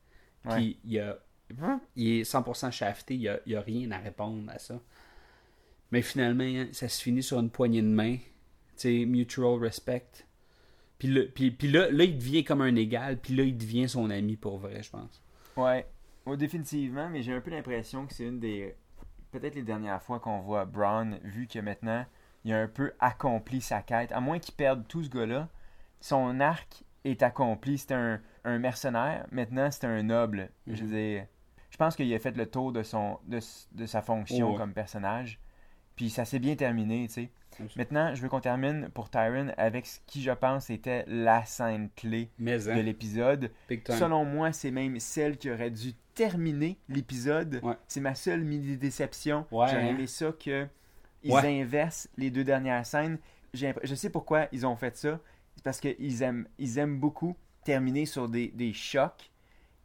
Ouais. 0.46 0.56
Puis 0.56 0.78
il, 0.86 1.00
a, 1.00 1.18
il 1.96 2.08
est 2.20 2.24
100% 2.24 2.72
shafté, 2.72 3.16
il 3.16 3.22
n'y 3.22 3.28
a, 3.30 3.40
il 3.46 3.54
y 3.54 3.56
a 3.56 3.62
rien 3.62 3.92
à 3.92 3.98
répondre 4.00 4.50
à 4.52 4.60
ça. 4.60 4.80
Mais 5.92 6.02
finalement, 6.02 6.44
hein, 6.44 6.68
ça 6.72 6.88
se 6.90 7.02
finit 7.02 7.24
sur 7.24 7.40
une 7.40 7.50
poignée 7.50 7.82
de 7.82 7.88
main. 7.88 8.16
Tu 8.18 8.22
sais, 9.02 9.06
mutual 9.06 9.60
respect. 9.60 10.06
Puis, 10.98 11.08
le- 11.10 11.28
puis, 11.30 11.52
puis 11.52 11.68
là, 11.70 11.90
là, 11.92 12.04
il 12.06 12.18
devient 12.18 12.44
comme 12.44 12.62
un 12.62 12.76
égal, 12.76 13.18
puis 13.20 13.36
là, 13.36 13.44
il 13.44 13.58
devient 13.58 13.90
son 13.90 14.10
ami 14.10 14.38
pour 14.38 14.58
vrai, 14.58 14.82
je 14.84 14.90
pense. 14.90 15.22
Ouais, 15.58 15.86
Ouais, 16.26 16.38
définitivement, 16.38 17.08
mais 17.10 17.22
j'ai 17.22 17.34
un 17.34 17.42
peu 17.42 17.52
l'impression 17.52 18.08
que 18.08 18.14
c'est 18.14 18.26
une 18.26 18.40
des. 18.40 18.76
Peut-être 19.32 19.54
les 19.56 19.62
dernières 19.64 20.02
fois 20.02 20.20
qu'on 20.20 20.40
voit 20.40 20.66
Brown, 20.66 21.20
vu 21.24 21.46
que 21.48 21.60
maintenant, 21.60 22.04
il 22.44 22.52
a 22.54 22.60
un 22.62 22.68
peu 22.68 22.94
accompli 23.00 23.62
sa 23.62 23.82
quête. 23.84 24.12
À 24.12 24.20
moins 24.22 24.40
qu'il 24.40 24.56
perde 24.56 24.88
tout 24.88 25.04
ce 25.04 25.10
gars-là, 25.10 25.50
son 26.00 26.40
arc 26.40 26.84
est 27.04 27.22
accompli. 27.22 27.78
C'était 27.78 27.94
un, 27.94 28.20
un 28.44 28.58
mercenaire, 28.58 29.28
maintenant 29.32 29.70
c'est 29.70 29.86
un 29.86 30.02
noble. 30.02 30.50
Je 30.66 30.84
veux 30.84 30.90
dire, 30.98 31.28
je 31.70 31.78
pense 31.78 31.96
qu'il 31.96 32.12
a 32.14 32.18
fait 32.20 32.36
le 32.36 32.48
tour 32.50 32.72
de, 32.72 32.82
son, 32.82 33.20
de, 33.28 33.86
sa 33.86 34.02
fonction 34.02 34.52
Ouais. 34.54 34.58
comme 34.58 34.74
personnage. 34.74 35.40
Puis 35.96 36.10
ça 36.10 36.26
s'est 36.26 36.40
bien 36.40 36.56
terminé, 36.56 37.06
tu 37.08 37.14
sais. 37.14 37.30
Maintenant, 37.76 38.14
je 38.16 38.22
veux 38.22 38.30
qu'on 38.30 38.40
termine 38.40 38.90
pour 38.94 39.10
Tyron 39.10 39.52
avec 39.58 39.86
ce 39.86 40.00
qui, 40.08 40.22
je 40.22 40.32
pense, 40.32 40.70
était 40.70 41.04
la 41.08 41.46
scène 41.46 41.90
clé 41.96 42.30
Mais, 42.40 42.58
de 42.60 42.70
hein, 42.72 42.82
l'épisode. 42.82 43.52
Selon 43.90 44.26
moi, 44.26 44.52
c'est 44.52 44.72
même 44.72 45.00
celle 45.00 45.38
qui 45.38 45.50
aurait 45.52 45.72
dû 45.72 45.94
terminer 46.14 46.78
l'épisode. 46.90 47.60
Ouais. 47.64 47.76
C'est 47.88 48.02
ma 48.02 48.16
seule 48.16 48.42
mini-déception. 48.44 49.46
Ouais, 49.52 49.68
J'aurais 49.70 49.84
hein. 49.84 49.88
aimé 49.88 50.08
ça 50.08 50.32
que 50.32 50.68
ils 51.24 51.32
Ouais. 51.34 51.62
inversent 51.62 52.08
les 52.18 52.30
deux 52.30 52.44
dernières 52.44 52.86
scènes. 52.86 53.18
J'ai 53.54 53.74
Je 53.84 53.96
sais 53.96 54.10
pourquoi 54.10 54.48
ils 54.52 54.66
ont 54.66 54.76
fait 54.76 54.96
ça. 54.96 55.20
C'est 55.56 55.64
parce 55.64 55.80
qu'ils 55.80 56.22
aiment, 56.22 56.48
ils 56.58 56.78
aiment 56.78 57.00
beaucoup 57.00 57.36
terminer 57.64 58.06
sur 58.06 58.30
des, 58.30 58.50
des 58.50 58.74
chocs. 58.74 59.32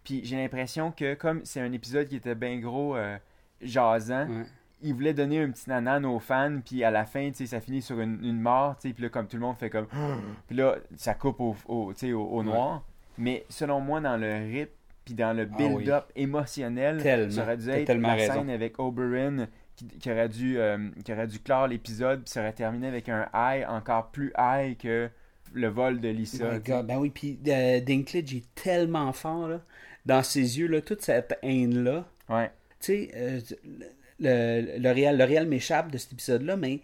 Puis 0.05 0.21
j'ai 0.25 0.37
l'impression 0.37 0.93
que 0.93 1.15
comme 1.15 1.45
c'est 1.45 1.61
un 1.61 1.73
épisode 1.73 2.09
qui 2.09 2.17
était 2.17 2.35
bien 2.35 2.59
gros, 2.59 2.97
euh, 2.97 3.17
jasant, 3.61 4.29
Ouais. 4.29 4.45
Ils 4.83 4.95
voulaient 4.95 5.15
donner 5.15 5.41
un 5.43 5.51
petit 5.51 5.69
nanan 5.69 6.05
aux 6.07 6.19
fans, 6.19 6.61
puis 6.65 6.83
à 6.85 6.91
la 6.91 7.05
fin, 7.05 7.29
tu 7.31 7.37
sais, 7.37 7.47
ça 7.47 7.61
finit 7.61 7.83
sur 7.83 8.01
une, 8.01 8.19
une 8.25 8.41
mort, 8.41 8.77
tu 8.81 8.89
sais, 8.89 8.95
puis 8.95 9.03
là, 9.05 9.09
comme 9.11 9.27
tout 9.27 9.37
le 9.37 9.43
monde 9.43 9.57
fait 9.57 9.71
comme... 9.71 9.87
puis 10.47 10.57
là, 10.57 10.77
ça 10.97 11.15
coupe 11.15 11.41
au, 11.41 11.57
au, 11.67 11.93
tu 11.93 11.99
sais, 12.09 12.13
au, 12.13 12.39
Ouais. 12.39 12.45
noir. 12.45 12.85
Mais 13.19 13.45
selon 13.49 13.81
moi, 13.81 14.01
dans 14.01 14.17
le 14.17 14.33
rythme, 14.33 14.73
puis 15.05 15.15
dans 15.15 15.37
le 15.37 15.49
Ah 15.53 15.57
build-up 15.57 16.13
émotionnel, 16.17 17.03
Tellement. 17.03 17.31
ça 17.31 17.43
aurait 17.43 17.57
dû 17.57 17.69
être 17.71 17.93
la 17.95 18.15
raison. 18.15 18.33
scène 18.35 18.51
avec 18.51 18.79
Oberyn 18.79 19.47
qui, 19.77 19.87
qui 19.87 20.11
aurait 20.11 20.29
dû, 20.29 20.59
euh, 20.59 20.89
qui 21.05 21.13
aurait 21.13 21.27
dû 21.27 21.39
clore 21.41 21.67
l'épisode, 21.67 22.23
puis 22.23 22.31
ça 22.31 22.41
aurait 22.41 22.53
terminé 22.53 22.87
avec 22.89 23.09
un 23.09 23.29
high 23.35 23.65
encore 23.69 24.11
plus 24.11 24.33
high 24.39 24.77
que 24.79 25.09
le 25.53 25.69
vol 25.69 26.01
de 26.01 26.09
Lisa. 26.09 26.59
God, 26.61 26.87
ben 26.87 26.99
oui, 26.99 27.11
puis 27.11 27.39
euh, 27.49 27.81
Dinklage 27.81 28.35
est 28.35 28.55
tellement 28.55 29.13
fort, 29.13 29.49
là, 29.49 29.61
dans 30.07 30.23
ses 30.23 30.59
yeux, 30.59 30.69
là, 30.69 30.81
toute 30.81 31.03
cette 31.03 31.39
haine-là. 31.43 32.05
Ouais. 32.29 32.51
Tu 32.79 32.87
sais, 33.09 33.11
euh, 33.17 33.41
le, 34.21 34.79
le, 34.79 34.91
réel, 34.93 35.17
le 35.17 35.25
réel 35.25 35.47
m'échappe 35.49 35.91
de 35.91 35.99
cet 35.99 36.13
épisode-là, 36.13 36.57
mais 36.57 36.81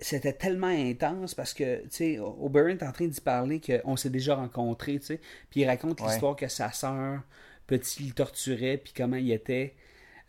c'était 0.00 0.34
tellement 0.34 0.66
intense 0.66 1.34
parce 1.34 1.54
que, 1.54 1.82
tu 1.84 1.88
sais, 1.90 2.18
Oberyn 2.18 2.76
est 2.76 2.82
en 2.82 2.92
train 2.92 3.06
d'y 3.06 3.20
parler 3.20 3.60
qu'on 3.60 3.96
s'est 3.96 4.10
déjà 4.10 4.34
rencontrés, 4.34 4.98
tu 4.98 5.06
sais, 5.06 5.20
puis 5.50 5.60
il 5.60 5.66
raconte 5.66 6.00
Ouais. 6.00 6.06
l'histoire 6.08 6.36
que 6.36 6.48
sa 6.48 6.70
sœur, 6.70 7.22
petit, 7.66 8.04
il 8.04 8.14
torturait, 8.14 8.76
puis 8.76 8.92
comment 8.94 9.16
il 9.16 9.32
était, 9.32 9.74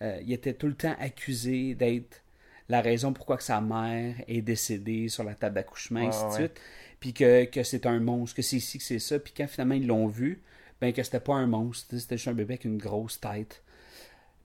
euh, 0.01 0.19
il 0.23 0.31
était 0.31 0.53
tout 0.53 0.67
le 0.67 0.75
temps 0.75 0.95
accusé 0.99 1.75
d'être 1.75 2.21
la 2.69 2.79
raison 2.81 3.11
pourquoi 3.11 3.35
que 3.37 3.43
sa 3.43 3.59
mère 3.59 4.15
est 4.29 4.41
décédée 4.41 5.09
sur 5.09 5.25
la 5.25 5.35
table 5.35 5.55
d'accouchement, 5.55 5.99
Ouais, 5.99 6.07
ainsi 6.07 6.25
de 6.27 6.31
suite, 6.31 6.61
puis 7.01 7.13
que, 7.13 7.43
que 7.45 7.63
c'est 7.63 7.85
un 7.85 7.99
monstre, 7.99 8.37
que 8.37 8.41
c'est 8.41 8.55
ici, 8.57 8.77
que 8.77 8.83
c'est 8.85 8.99
ça, 8.99 9.19
puis 9.19 9.33
quand 9.35 9.47
finalement 9.47 9.75
ils 9.75 9.85
l'ont 9.87 10.07
vu, 10.07 10.41
ben 10.79 10.93
que 10.93 11.03
c'était 11.03 11.19
pas 11.19 11.33
un 11.35 11.47
monstre, 11.47 11.97
c'était 11.97 12.15
juste 12.15 12.29
un 12.29 12.33
bébé 12.33 12.53
avec 12.53 12.63
une 12.65 12.77
grosse 12.77 13.19
tête. 13.19 13.61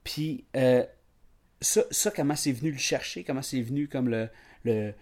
Puis 0.03 0.43
euh, 0.57 0.85
ça, 1.61 1.83
ça, 1.91 2.11
comment 2.11 2.35
c'est 2.35 2.51
venu 2.51 2.71
le 2.71 2.77
chercher, 2.77 3.23
comment 3.23 3.41
c'est 3.41 3.61
venu 3.61 3.87
comme 3.87 4.09
le 4.09 4.29
le- 4.65 4.93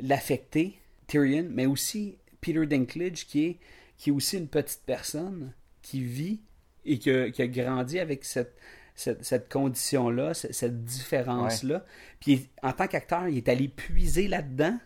l'affecter, 0.00 0.78
Tyrion, 1.06 1.46
mais 1.50 1.66
aussi 1.66 2.16
Peter 2.40 2.64
Dinklage, 2.66 3.26
qui 3.26 3.44
est, 3.46 3.58
qui 3.98 4.10
est 4.10 4.12
aussi 4.12 4.38
une 4.38 4.48
petite 4.48 4.82
personne 4.86 5.52
qui 5.82 6.02
vit 6.02 6.40
et 6.84 6.98
qui 6.98 7.10
a, 7.10 7.30
qui 7.30 7.42
a 7.42 7.46
grandi 7.46 7.98
avec 7.98 8.24
cette, 8.24 8.54
cette, 8.94 9.24
cette 9.24 9.52
condition-là, 9.52 10.34
cette, 10.34 10.54
cette 10.54 10.84
différence-là. 10.84 11.84
Puis 12.20 12.48
en 12.62 12.72
tant 12.72 12.86
qu'acteur, 12.86 13.28
il 13.28 13.38
est 13.38 13.48
allé 13.48 13.68
puiser 13.68 14.28
là-dedans. 14.28 14.78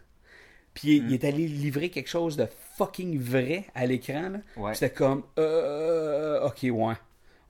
Puis 0.74 0.96
il, 0.96 1.08
il 1.08 1.14
est 1.14 1.24
allé 1.24 1.46
livrer 1.48 1.90
quelque 1.90 2.08
chose 2.08 2.36
de 2.36 2.46
fucking 2.76 3.18
vrai 3.18 3.66
à 3.74 3.84
l'écran. 3.86 4.30
là. 4.30 4.38
Ouais. 4.56 4.70
Puis 4.70 4.78
C'était 4.78 4.94
comme, 4.94 5.24
euh, 5.38 6.46
ok, 6.46 6.60
ouais. 6.70 6.94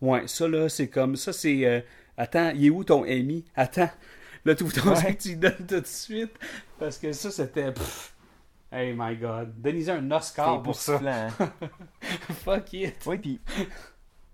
Ouais, 0.01 0.27
ça 0.29 0.49
là, 0.49 0.69
c'est 0.69 0.89
comme, 0.89 1.17
ça 1.17 1.33
c'est, 1.33 1.65
euh, 1.67 1.81
attends, 2.19 2.51
il 2.55 2.67
est 2.67 2.71
où 2.71 2.85
ton 2.85 3.05
Amy? 3.05 3.45
Attends, 3.57 3.91
là, 4.45 4.55
tu 4.55 4.65
ton 4.65 4.91
Ouais. 4.91 5.17
tu 5.21 5.31
lui 5.31 5.37
donnes 5.37 5.67
tout 5.67 5.81
de 5.81 5.87
suite. 5.87 6.33
Parce 6.79 6.99
que 6.99 7.13
ça, 7.13 7.31
c'était, 7.31 7.73
hey 8.71 8.95
my 8.97 9.17
god, 9.17 9.55
donnez 9.61 9.89
un 9.89 10.11
Oscar 10.11 10.63
pour 10.63 10.77
ça. 10.77 11.01
hein. 11.03 11.29
Fuck 12.45 12.73
it. 12.75 12.97
Oui, 13.07 13.19
puis 13.19 13.41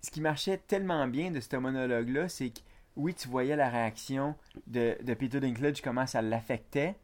ce 0.02 0.10
qui 0.10 0.20
marchait 0.20 0.58
tellement 0.58 1.06
bien 1.06 1.30
de 1.30 1.40
ce 1.40 1.56
monologue-là, 1.56 2.28
c'est 2.28 2.50
que 2.50 2.60
oui, 2.96 3.14
tu 3.14 3.28
voyais 3.28 3.56
la 3.56 3.68
réaction 3.70 4.34
de, 4.66 4.96
de 5.02 5.14
Peter 5.14 5.40
Dinklage, 5.40 5.82
comment 5.82 6.06
ça 6.06 6.22
l'affectait. 6.22 6.94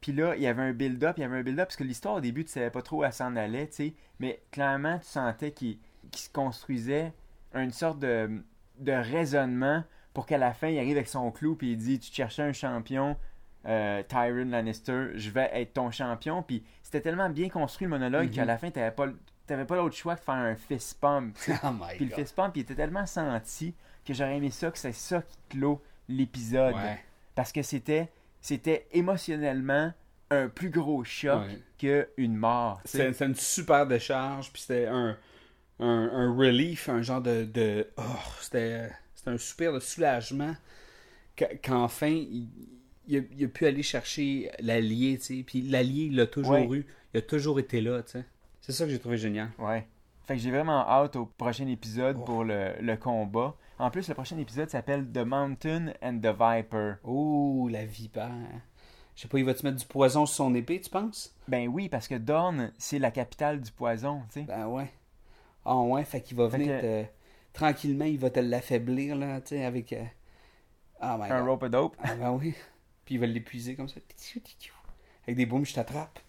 Puis 0.00 0.12
là, 0.12 0.34
il 0.36 0.42
y 0.42 0.46
avait 0.46 0.62
un 0.62 0.72
build-up, 0.72 1.14
il 1.18 1.20
y 1.22 1.24
avait 1.24 1.38
un 1.38 1.42
build-up, 1.42 1.66
parce 1.66 1.76
que 1.76 1.84
l'histoire 1.84 2.14
au 2.14 2.20
début, 2.20 2.44
tu 2.44 2.52
savais 2.52 2.70
pas 2.70 2.82
trop 2.82 2.98
où 3.00 3.04
elle 3.04 3.12
s'en 3.12 3.36
allait, 3.36 3.66
tu 3.68 3.74
sais. 3.74 3.94
Mais 4.18 4.42
clairement, 4.50 4.98
tu 4.98 5.06
sentais 5.06 5.50
qu'il 5.52 5.78
se 6.14 6.28
construisait 6.30 7.12
une 7.54 7.72
sorte 7.72 7.98
de, 7.98 8.30
de 8.78 8.92
raisonnement 8.92 9.82
pour 10.14 10.26
qu'à 10.26 10.38
la 10.38 10.52
fin, 10.52 10.68
il 10.68 10.78
arrive 10.78 10.96
avec 10.96 11.08
son 11.08 11.30
clou, 11.30 11.54
puis 11.54 11.72
il 11.72 11.76
dit 11.76 11.98
Tu 11.98 12.12
cherchais 12.12 12.42
un 12.42 12.52
champion, 12.52 13.16
euh, 13.66 14.02
Tyron 14.08 14.46
Lannister, 14.50 15.08
je 15.14 15.30
vais 15.30 15.50
être 15.52 15.74
ton 15.74 15.90
champion. 15.90 16.42
Puis 16.42 16.64
c'était 16.82 17.00
tellement 17.00 17.30
bien 17.30 17.48
construit 17.48 17.86
le 17.86 17.90
monologue 17.90 18.30
qu'à 18.30 18.44
la 18.44 18.58
fin, 18.58 18.70
t'avais 18.70 18.90
pas, 18.90 19.06
t'avais 19.46 19.64
pas 19.64 19.76
l'autre 19.76 19.96
choix 19.96 20.14
que 20.14 20.20
de 20.20 20.24
faire 20.24 20.34
un 20.34 20.56
fist 20.56 20.98
pump. 21.00 21.36
Oh 21.62 21.68
Puis 21.96 22.06
le 22.06 22.14
fist 22.14 22.34
pump, 22.34 22.56
il 22.56 22.60
était 22.62 22.74
tellement 22.74 23.06
senti 23.06 23.74
que 24.04 24.14
j'aurais 24.14 24.36
aimé 24.36 24.50
ça, 24.50 24.70
que 24.70 24.78
c'est 24.78 24.92
ça 24.92 25.22
qui 25.22 25.58
clôt 25.58 25.82
l'épisode. 26.08 26.74
Ouais. 26.74 26.98
Parce 27.34 27.52
que 27.52 27.62
c'était, 27.62 28.08
c'était 28.40 28.86
émotionnellement 28.92 29.92
un 30.30 30.48
plus 30.48 30.70
gros 30.70 31.04
choc 31.04 31.42
Ouais. 31.82 32.06
qu'une 32.16 32.36
mort. 32.36 32.80
c'était 32.84 33.24
une 33.24 33.34
super 33.34 33.86
décharge, 33.86 34.52
puis 34.52 34.62
c'était 34.62 34.86
un, 34.86 35.16
un, 35.80 36.10
un 36.12 36.34
relief, 36.36 36.88
un 36.88 37.02
genre 37.02 37.20
de. 37.20 37.44
de 37.44 37.88
oh, 37.96 38.02
c'était 38.40 38.90
c'était 39.20 39.30
un 39.30 39.38
soupir 39.38 39.72
de 39.72 39.80
soulagement 39.80 40.54
qu'- 41.36 41.58
qu'enfin, 41.62 42.08
il, 42.08 42.48
il, 43.06 43.18
a, 43.18 43.20
il 43.36 43.44
a 43.44 43.48
pu 43.48 43.66
aller 43.66 43.82
chercher 43.82 44.50
l'allié, 44.60 45.18
tu 45.18 45.24
sais. 45.38 45.42
Puis 45.42 45.62
l'allié, 45.62 46.04
il 46.06 46.16
l'a 46.16 46.26
toujours 46.26 46.52
Ouais. 46.54 46.68
eu. 46.78 46.86
Il 47.14 47.18
a 47.18 47.22
toujours 47.22 47.58
été 47.60 47.80
là, 47.80 48.02
tu 48.02 48.12
sais. 48.12 48.24
C'est 48.60 48.72
ça 48.72 48.84
que 48.84 48.90
j'ai 48.90 48.98
trouvé 48.98 49.16
génial. 49.18 49.50
Ouais. 49.58 49.86
Fait 50.24 50.36
que 50.36 50.40
j'ai 50.42 50.50
vraiment 50.50 50.86
hâte 50.88 51.16
au 51.16 51.26
prochain 51.26 51.66
épisode 51.66 52.16
Oh. 52.20 52.24
pour 52.24 52.44
le, 52.44 52.72
le 52.80 52.96
combat. 52.96 53.56
En 53.78 53.90
plus, 53.90 54.06
le 54.08 54.14
prochain 54.14 54.38
épisode 54.38 54.68
s'appelle 54.70 55.06
The 55.10 55.18
Mountain 55.24 55.92
and 56.02 56.18
the 56.20 56.26
Viper. 56.38 56.94
Oh, 57.04 57.68
la 57.70 57.84
vipère. 57.84 58.30
Je 59.16 59.22
sais 59.22 59.28
pas, 59.28 59.38
il 59.38 59.44
va 59.44 59.54
te 59.54 59.66
mettre 59.66 59.78
du 59.78 59.86
poison 59.86 60.24
sur 60.26 60.36
son 60.36 60.54
épée, 60.54 60.80
tu 60.80 60.88
penses? 60.88 61.34
Ben 61.48 61.66
oui, 61.68 61.88
parce 61.88 62.06
que 62.08 62.14
Dorne, 62.14 62.72
c'est 62.78 62.98
la 62.98 63.10
capitale 63.10 63.60
du 63.60 63.70
poison, 63.72 64.22
tu 64.32 64.40
sais. 64.40 64.46
Ben 64.46 64.66
ouais. 64.66 64.90
Ah 65.64 65.78
ouais, 65.80 66.04
fait 66.04 66.20
qu'il 66.22 66.36
va 66.36 66.48
Fait 66.48 66.58
venir 66.58 66.80
que- 66.80 67.02
te- 67.02 67.06
Tranquillement, 67.52 68.04
il 68.04 68.18
va 68.18 68.30
te 68.30 68.40
l'affaiblir, 68.40 69.16
là, 69.16 69.40
tu 69.40 69.48
sais, 69.48 69.64
avec... 69.64 69.92
euh, 69.92 70.04
Oh 71.02 71.16
my 71.18 71.30
un 71.30 71.40
God. 71.40 71.48
rope 71.48 71.64
dope. 71.66 71.96
Ah 72.02 72.14
ben 72.14 72.30
oui. 72.32 72.54
Puis 73.04 73.14
il 73.16 73.18
va 73.20 73.26
l'épuiser 73.26 73.74
comme 73.74 73.88
ça. 73.88 74.00
Avec 75.24 75.36
des 75.36 75.46
booms, 75.46 75.64
je 75.64 75.74
t'attrape. 75.74 76.18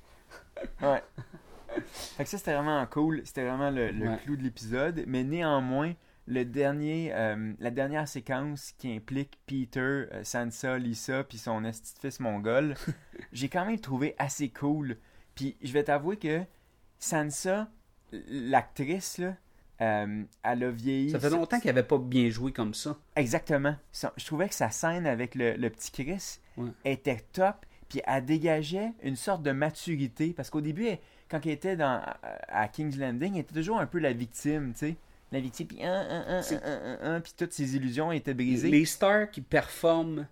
Ouais. 0.82 1.02
fait 2.18 2.24
que 2.24 2.30
ça, 2.30 2.38
c'était 2.38 2.54
vraiment 2.54 2.86
cool. 2.86 3.22
C'était 3.26 3.46
vraiment 3.46 3.72
le, 3.72 3.92
le 3.92 4.10
Ouais. 4.10 4.18
clou 4.24 4.36
de 4.36 4.44
l'épisode. 4.44 5.04
Mais 5.08 5.24
néanmoins, 5.24 5.94
le 6.28 6.44
dernier, 6.46 7.12
euh, 7.14 7.54
la 7.60 7.72
dernière 7.72 8.08
séquence 8.08 8.74
qui 8.78 8.94
implique 8.96 9.40
Peter, 9.48 9.80
euh, 9.80 10.24
Sansa, 10.24 10.78
Lisa, 10.78 11.24
puis 11.24 11.38
son 11.40 11.64
esti 11.66 11.94
fils 12.00 12.20
mongol, 12.20 12.76
j'ai 13.34 13.50
quand 13.50 13.66
même 13.66 13.80
trouvé 13.80 14.14
assez 14.20 14.50
cool. 14.50 14.98
Puis 15.36 15.58
je 15.62 15.72
vais 15.74 15.84
t'avouer 15.84 16.18
que 16.18 16.44
Sansa, 17.00 17.70
l'actrice, 18.28 19.18
là, 19.18 19.36
euh, 19.82 20.24
elle 20.44 20.64
a 20.64 20.70
vieilli. 20.72 21.10
Ça 21.12 21.20
fait 21.20 21.30
longtemps 21.30 21.60
qu'il 21.60 21.70
avait 21.70 21.84
pas 21.84 21.98
bien 21.98 22.30
joué 22.30 22.52
comme 22.52 22.74
ça. 22.74 22.98
Exactement. 23.16 23.76
Je 24.18 24.26
trouvais 24.26 24.48
que 24.48 24.56
sa 24.56 24.70
scène 24.70 25.08
avec 25.08 25.36
le, 25.36 25.54
le 25.54 25.70
petit 25.70 25.92
Chris 25.92 26.40
Ouais. 26.58 26.70
était 26.86 27.24
top, 27.34 27.66
puis 27.90 28.02
elle 28.06 28.26
dégageait 28.26 28.92
une 29.04 29.16
sorte 29.16 29.42
de 29.44 29.52
maturité. 29.52 30.34
Parce 30.36 30.50
qu'au 30.50 30.62
début, 30.62 30.86
elle- 30.88 31.00
quand 31.30 31.40
elle 31.46 31.54
était 31.54 31.76
dans, 31.78 32.02
à 32.50 32.68
King's 32.68 32.98
Landing, 32.98 33.34
elle 33.36 33.40
était 33.42 33.56
toujours 33.56 33.80
un 33.80 33.86
peu 33.88 34.00
la 34.00 34.12
victime, 34.14 34.74
tu 34.74 34.80
sais. 34.80 34.96
La 35.32 35.40
victime, 35.40 35.66
puis 35.68 35.82
un, 35.84 35.94
un, 35.94 36.38
un, 36.38 36.42
C'est- 36.42 36.62
un, 36.62 36.98
un, 37.02 37.16
un, 37.16 37.22
puis 37.22 37.32
toutes 37.38 37.54
ses 37.54 37.76
illusions 37.78 38.12
étaient 38.12 38.34
brisées. 38.34 38.70
Les 38.70 38.84
stars 38.86 39.32
qui 39.32 39.40
performent, 39.40 40.28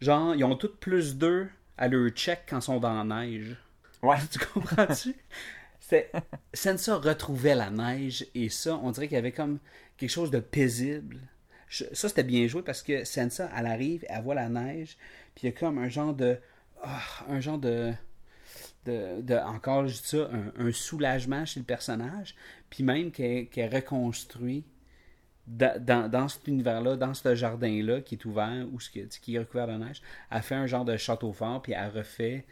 genre, 0.00 0.34
ils 0.34 0.42
ont 0.44 0.56
toutes 0.56 0.80
plus 0.80 1.16
d'eux 1.16 1.48
à 1.78 1.86
leur 1.88 2.10
check 2.10 2.40
quand 2.48 2.58
ils 2.58 2.62
sont 2.62 2.80
dans 2.80 3.04
la 3.04 3.04
neige. 3.26 3.56
Ouais. 4.02 4.16
Tu 4.32 4.38
comprends-tu? 4.40 5.14
Sansa 6.54 6.96
retrouvait 6.96 7.54
la 7.54 7.70
neige 7.70 8.26
et 8.34 8.48
ça, 8.48 8.76
on 8.82 8.90
dirait 8.90 9.08
qu'il 9.08 9.16
y 9.16 9.18
avait 9.18 9.32
comme 9.32 9.58
quelque 9.96 10.10
chose 10.10 10.30
de 10.30 10.40
paisible. 10.40 11.20
Ça, 11.68 12.08
c'était 12.08 12.22
bien 12.22 12.46
joué 12.46 12.62
parce 12.62 12.82
que 12.82 13.04
Sansa, 13.04 13.50
elle 13.56 13.66
arrive, 13.66 14.04
elle 14.08 14.22
voit 14.22 14.34
la 14.34 14.48
neige, 14.48 14.96
puis 15.34 15.46
il 15.46 15.50
y 15.50 15.54
a 15.54 15.58
comme 15.58 15.78
un 15.78 15.88
genre 15.88 16.14
de. 16.14 16.38
ah, 16.82 17.02
un 17.28 17.40
genre 17.40 17.58
de. 17.58 17.92
De, 18.84 19.22
de- 19.22 19.34
encore, 19.34 19.86
je 19.86 19.94
dis 19.94 20.08
ça, 20.08 20.28
un, 20.58 20.70
soulagement 20.70 21.46
chez 21.46 21.58
le 21.58 21.64
personnage, 21.64 22.34
puis 22.68 22.84
même 22.84 23.10
qu'elle 23.10 23.74
reconstruit 23.74 24.62
dans, 25.46 26.10
dans, 26.10 26.28
cet 26.28 26.46
univers-là, 26.48 26.96
dans 26.96 27.14
ce 27.14 27.34
jardin-là 27.34 28.02
qui 28.02 28.16
est 28.16 28.24
ouvert 28.26 28.66
ou 28.72 28.80
ce 28.80 28.90
qui, 28.90 29.08
qui 29.08 29.36
est 29.36 29.38
recouvert 29.38 29.68
de 29.68 29.72
neige, 29.72 30.02
elle 30.30 30.42
fait 30.42 30.54
un 30.54 30.66
genre 30.66 30.84
de 30.84 30.98
château 30.98 31.32
fort, 31.32 31.62
puis 31.62 31.72
elle 31.72 31.96
refait, 31.96 32.44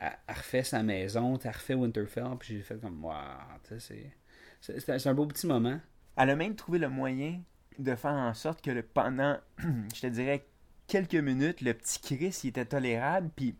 elle, 0.00 0.34
refait 0.34 0.62
sa 0.62 0.82
maison, 0.82 1.38
elle 1.44 1.50
refait 1.50 1.74
Winterfell, 1.74 2.36
puis 2.38 2.56
j'ai 2.56 2.62
fait 2.62 2.80
comme, 2.80 3.04
waouh, 3.04 3.16
c'est- 3.78 4.12
c'est 4.60 5.06
un 5.06 5.14
beau 5.14 5.26
petit 5.26 5.46
moment. 5.46 5.78
Elle 6.16 6.30
a 6.30 6.36
même 6.36 6.54
trouvé 6.56 6.78
le 6.78 6.88
moyen 6.88 7.40
de 7.78 7.94
faire 7.94 8.12
en 8.12 8.34
sorte 8.34 8.62
que 8.62 8.80
pendant, 8.80 9.38
je 9.58 10.00
te 10.00 10.06
dirais, 10.06 10.44
quelques 10.86 11.14
minutes, 11.14 11.60
le 11.60 11.72
petit 11.74 12.00
Chris, 12.00 12.40
il 12.44 12.48
était 12.48 12.64
tolérable. 12.64 13.30
Puis 13.34 13.56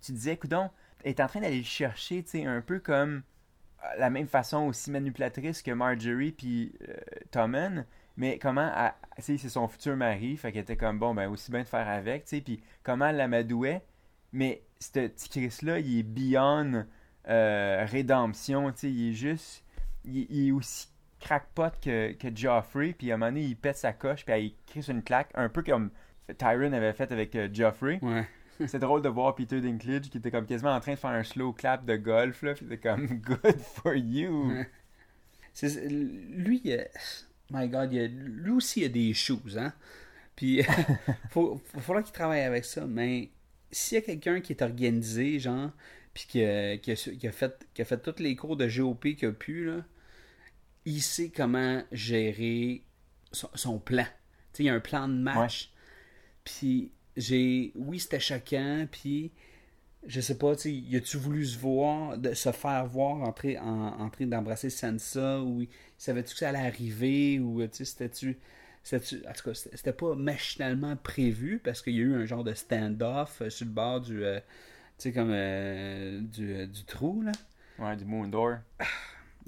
tu 0.00 0.12
disais, 0.12 0.36
coudon, 0.36 0.70
elle 1.04 1.10
est 1.10 1.20
en 1.20 1.26
train 1.28 1.40
d'aller 1.40 1.58
le 1.58 1.64
chercher, 1.64 2.22
tu 2.22 2.30
sais, 2.30 2.44
un 2.44 2.60
peu 2.60 2.80
comme 2.80 3.22
euh, 3.84 3.86
la 3.98 4.10
même 4.10 4.26
façon 4.26 4.62
aussi 4.66 4.90
manipulatrice 4.90 5.62
que 5.62 5.70
Marjorie 5.70 6.32
puis 6.32 6.74
euh, 6.88 6.94
Tommen. 7.30 7.84
Mais 8.16 8.38
comment, 8.38 8.72
c'est 9.18 9.36
son 9.36 9.68
futur 9.68 9.94
mari, 9.94 10.36
fait 10.38 10.50
qu'elle 10.50 10.62
était 10.62 10.76
comme, 10.78 10.98
bon, 10.98 11.14
ben 11.14 11.28
aussi 11.28 11.50
bien 11.50 11.62
de 11.62 11.68
faire 11.68 11.86
avec, 11.86 12.24
tu 12.24 12.36
sais. 12.36 12.40
Puis 12.40 12.62
comment 12.82 13.08
elle 13.08 13.16
l'amadouait. 13.16 13.82
Mais 14.32 14.62
ce 14.80 14.90
petit 15.06 15.28
Chris-là, 15.28 15.78
il 15.78 15.98
est 15.98 16.02
beyond 16.02 16.84
euh, 17.28 17.84
rédemption, 17.88 18.70
tu 18.72 18.78
sais, 18.78 18.90
il 18.90 19.10
est 19.10 19.14
juste, 19.14 19.64
il, 20.04 20.26
il 20.30 20.48
est 20.48 20.52
aussi 20.52 20.88
crackpot 21.20 21.70
que, 21.82 22.12
que 22.12 22.28
Joffrey, 22.34 22.94
puis 22.96 23.10
à 23.10 23.14
un 23.14 23.16
moment 23.16 23.32
donné, 23.32 23.44
il 23.44 23.56
pète 23.56 23.76
sa 23.76 23.92
coche, 23.92 24.24
puis 24.24 24.34
il 24.38 24.54
crisse 24.66 24.88
une 24.88 25.02
claque, 25.02 25.30
un 25.34 25.48
peu 25.48 25.62
comme 25.62 25.90
Tyron 26.38 26.72
avait 26.72 26.92
fait 26.92 27.10
avec 27.10 27.34
euh, 27.34 27.48
Joffrey. 27.52 27.98
Ouais. 28.02 28.26
C'est 28.66 28.78
drôle 28.78 29.02
de 29.02 29.08
voir 29.08 29.34
Peter 29.34 29.60
Dinklage 29.60 30.08
qui 30.08 30.18
était 30.18 30.30
comme 30.30 30.46
quasiment 30.46 30.74
en 30.74 30.80
train 30.80 30.92
de 30.92 30.98
faire 30.98 31.10
un 31.10 31.24
slow 31.24 31.52
clap 31.52 31.84
de 31.84 31.96
golf, 31.96 32.42
là, 32.42 32.54
puis 32.54 32.66
il 32.66 32.72
était 32.72 32.88
comme 32.88 33.06
«good 33.20 33.60
for 33.60 33.94
you 33.94 34.50
Ouais. 34.50 34.68
Lui, 35.88 36.62
euh, 36.66 36.84
my 37.50 37.68
God, 37.68 37.92
il 37.92 38.00
a- 38.00 38.06
lui 38.08 38.50
aussi, 38.50 38.80
il 38.80 38.84
a 38.84 38.88
des 38.88 39.14
choses, 39.14 39.56
hein. 39.58 39.72
Puis, 40.36 40.62
faut, 41.30 41.60
faut, 41.64 41.80
faudra 41.80 42.02
qu'il 42.02 42.12
travaille 42.12 42.42
avec 42.42 42.64
ça, 42.64 42.86
mais 42.86 43.30
s'il 43.70 43.96
y 43.96 43.98
a 43.98 44.02
quelqu'un 44.02 44.40
qui 44.40 44.52
est 44.52 44.62
organisé, 44.62 45.38
genre, 45.38 45.70
puis 46.14 46.26
qui, 46.28 46.44
a- 46.44 46.78
qui 46.78 46.92
a, 46.92 46.96
su- 46.96 47.16
qui 47.16 47.28
a 47.28 47.32
fait, 47.32 47.66
qui 47.74 47.82
a 47.82 47.84
fait 47.84 47.98
tous 47.98 48.22
les 48.22 48.36
cours 48.36 48.56
de 48.56 48.66
GOP 48.68 49.14
qu'il 49.16 49.28
a 49.28 49.32
pu, 49.32 49.64
là, 49.66 49.84
il 50.84 51.02
sait 51.02 51.30
comment 51.34 51.82
gérer 51.92 52.82
son, 53.32 53.48
son 53.54 53.78
plan. 53.78 54.04
Tu 54.52 54.58
sais, 54.58 54.62
il 54.64 54.66
y 54.66 54.70
a 54.70 54.74
un 54.74 54.80
plan 54.80 55.08
de 55.08 55.14
match. 55.14 55.72
Puis, 56.44 56.92
j'ai. 57.16 57.72
Oui, 57.76 58.00
c'était 58.00 58.20
choquant, 58.20 58.86
puis 58.90 59.32
je 60.06 60.20
sais 60.20 60.38
pas, 60.38 60.56
tu 60.56 60.70
y 60.70 60.96
a-tu 60.96 61.16
voulu 61.18 61.44
se 61.46 61.58
voir, 61.58 62.18
de 62.18 62.34
se 62.34 62.52
faire 62.52 62.86
voir 62.86 63.22
entrer 63.22 63.58
en, 63.58 63.88
en 64.00 64.10
train 64.10 64.26
d'embrasser 64.26 64.70
Sansa, 64.70 65.42
ou 65.42 65.62
il 65.62 65.68
savait-tu 65.98 66.32
que 66.34 66.38
ça 66.40 66.50
allait 66.50 66.58
arriver, 66.60 67.40
ou 67.40 67.62
tu 67.66 67.70
sais, 67.78 67.84
c'était-tu. 67.84 68.38
En 68.94 68.98
tout 69.32 69.50
cas, 69.50 69.54
c'était 69.54 69.92
pas 69.92 70.14
machinalement 70.14 70.94
prévu 70.96 71.58
parce 71.62 71.82
qu'il 71.82 71.94
y 71.94 71.98
a 71.98 72.02
eu 72.02 72.14
un 72.14 72.24
genre 72.24 72.44
de 72.44 72.54
stand-off 72.54 73.42
euh, 73.42 73.50
sur 73.50 73.66
le 73.66 73.72
bord 73.72 74.00
du. 74.00 74.24
euh, 74.24 74.38
tu 74.38 74.44
sais, 74.98 75.12
comme. 75.12 75.30
euh, 75.32 76.20
du, 76.20 76.54
euh, 76.54 76.66
du 76.66 76.84
trou, 76.84 77.22
là.». 77.22 77.32
Ouais, 77.78 77.96
du 77.96 78.04
Moon 78.04 78.26
Door. 78.28 78.58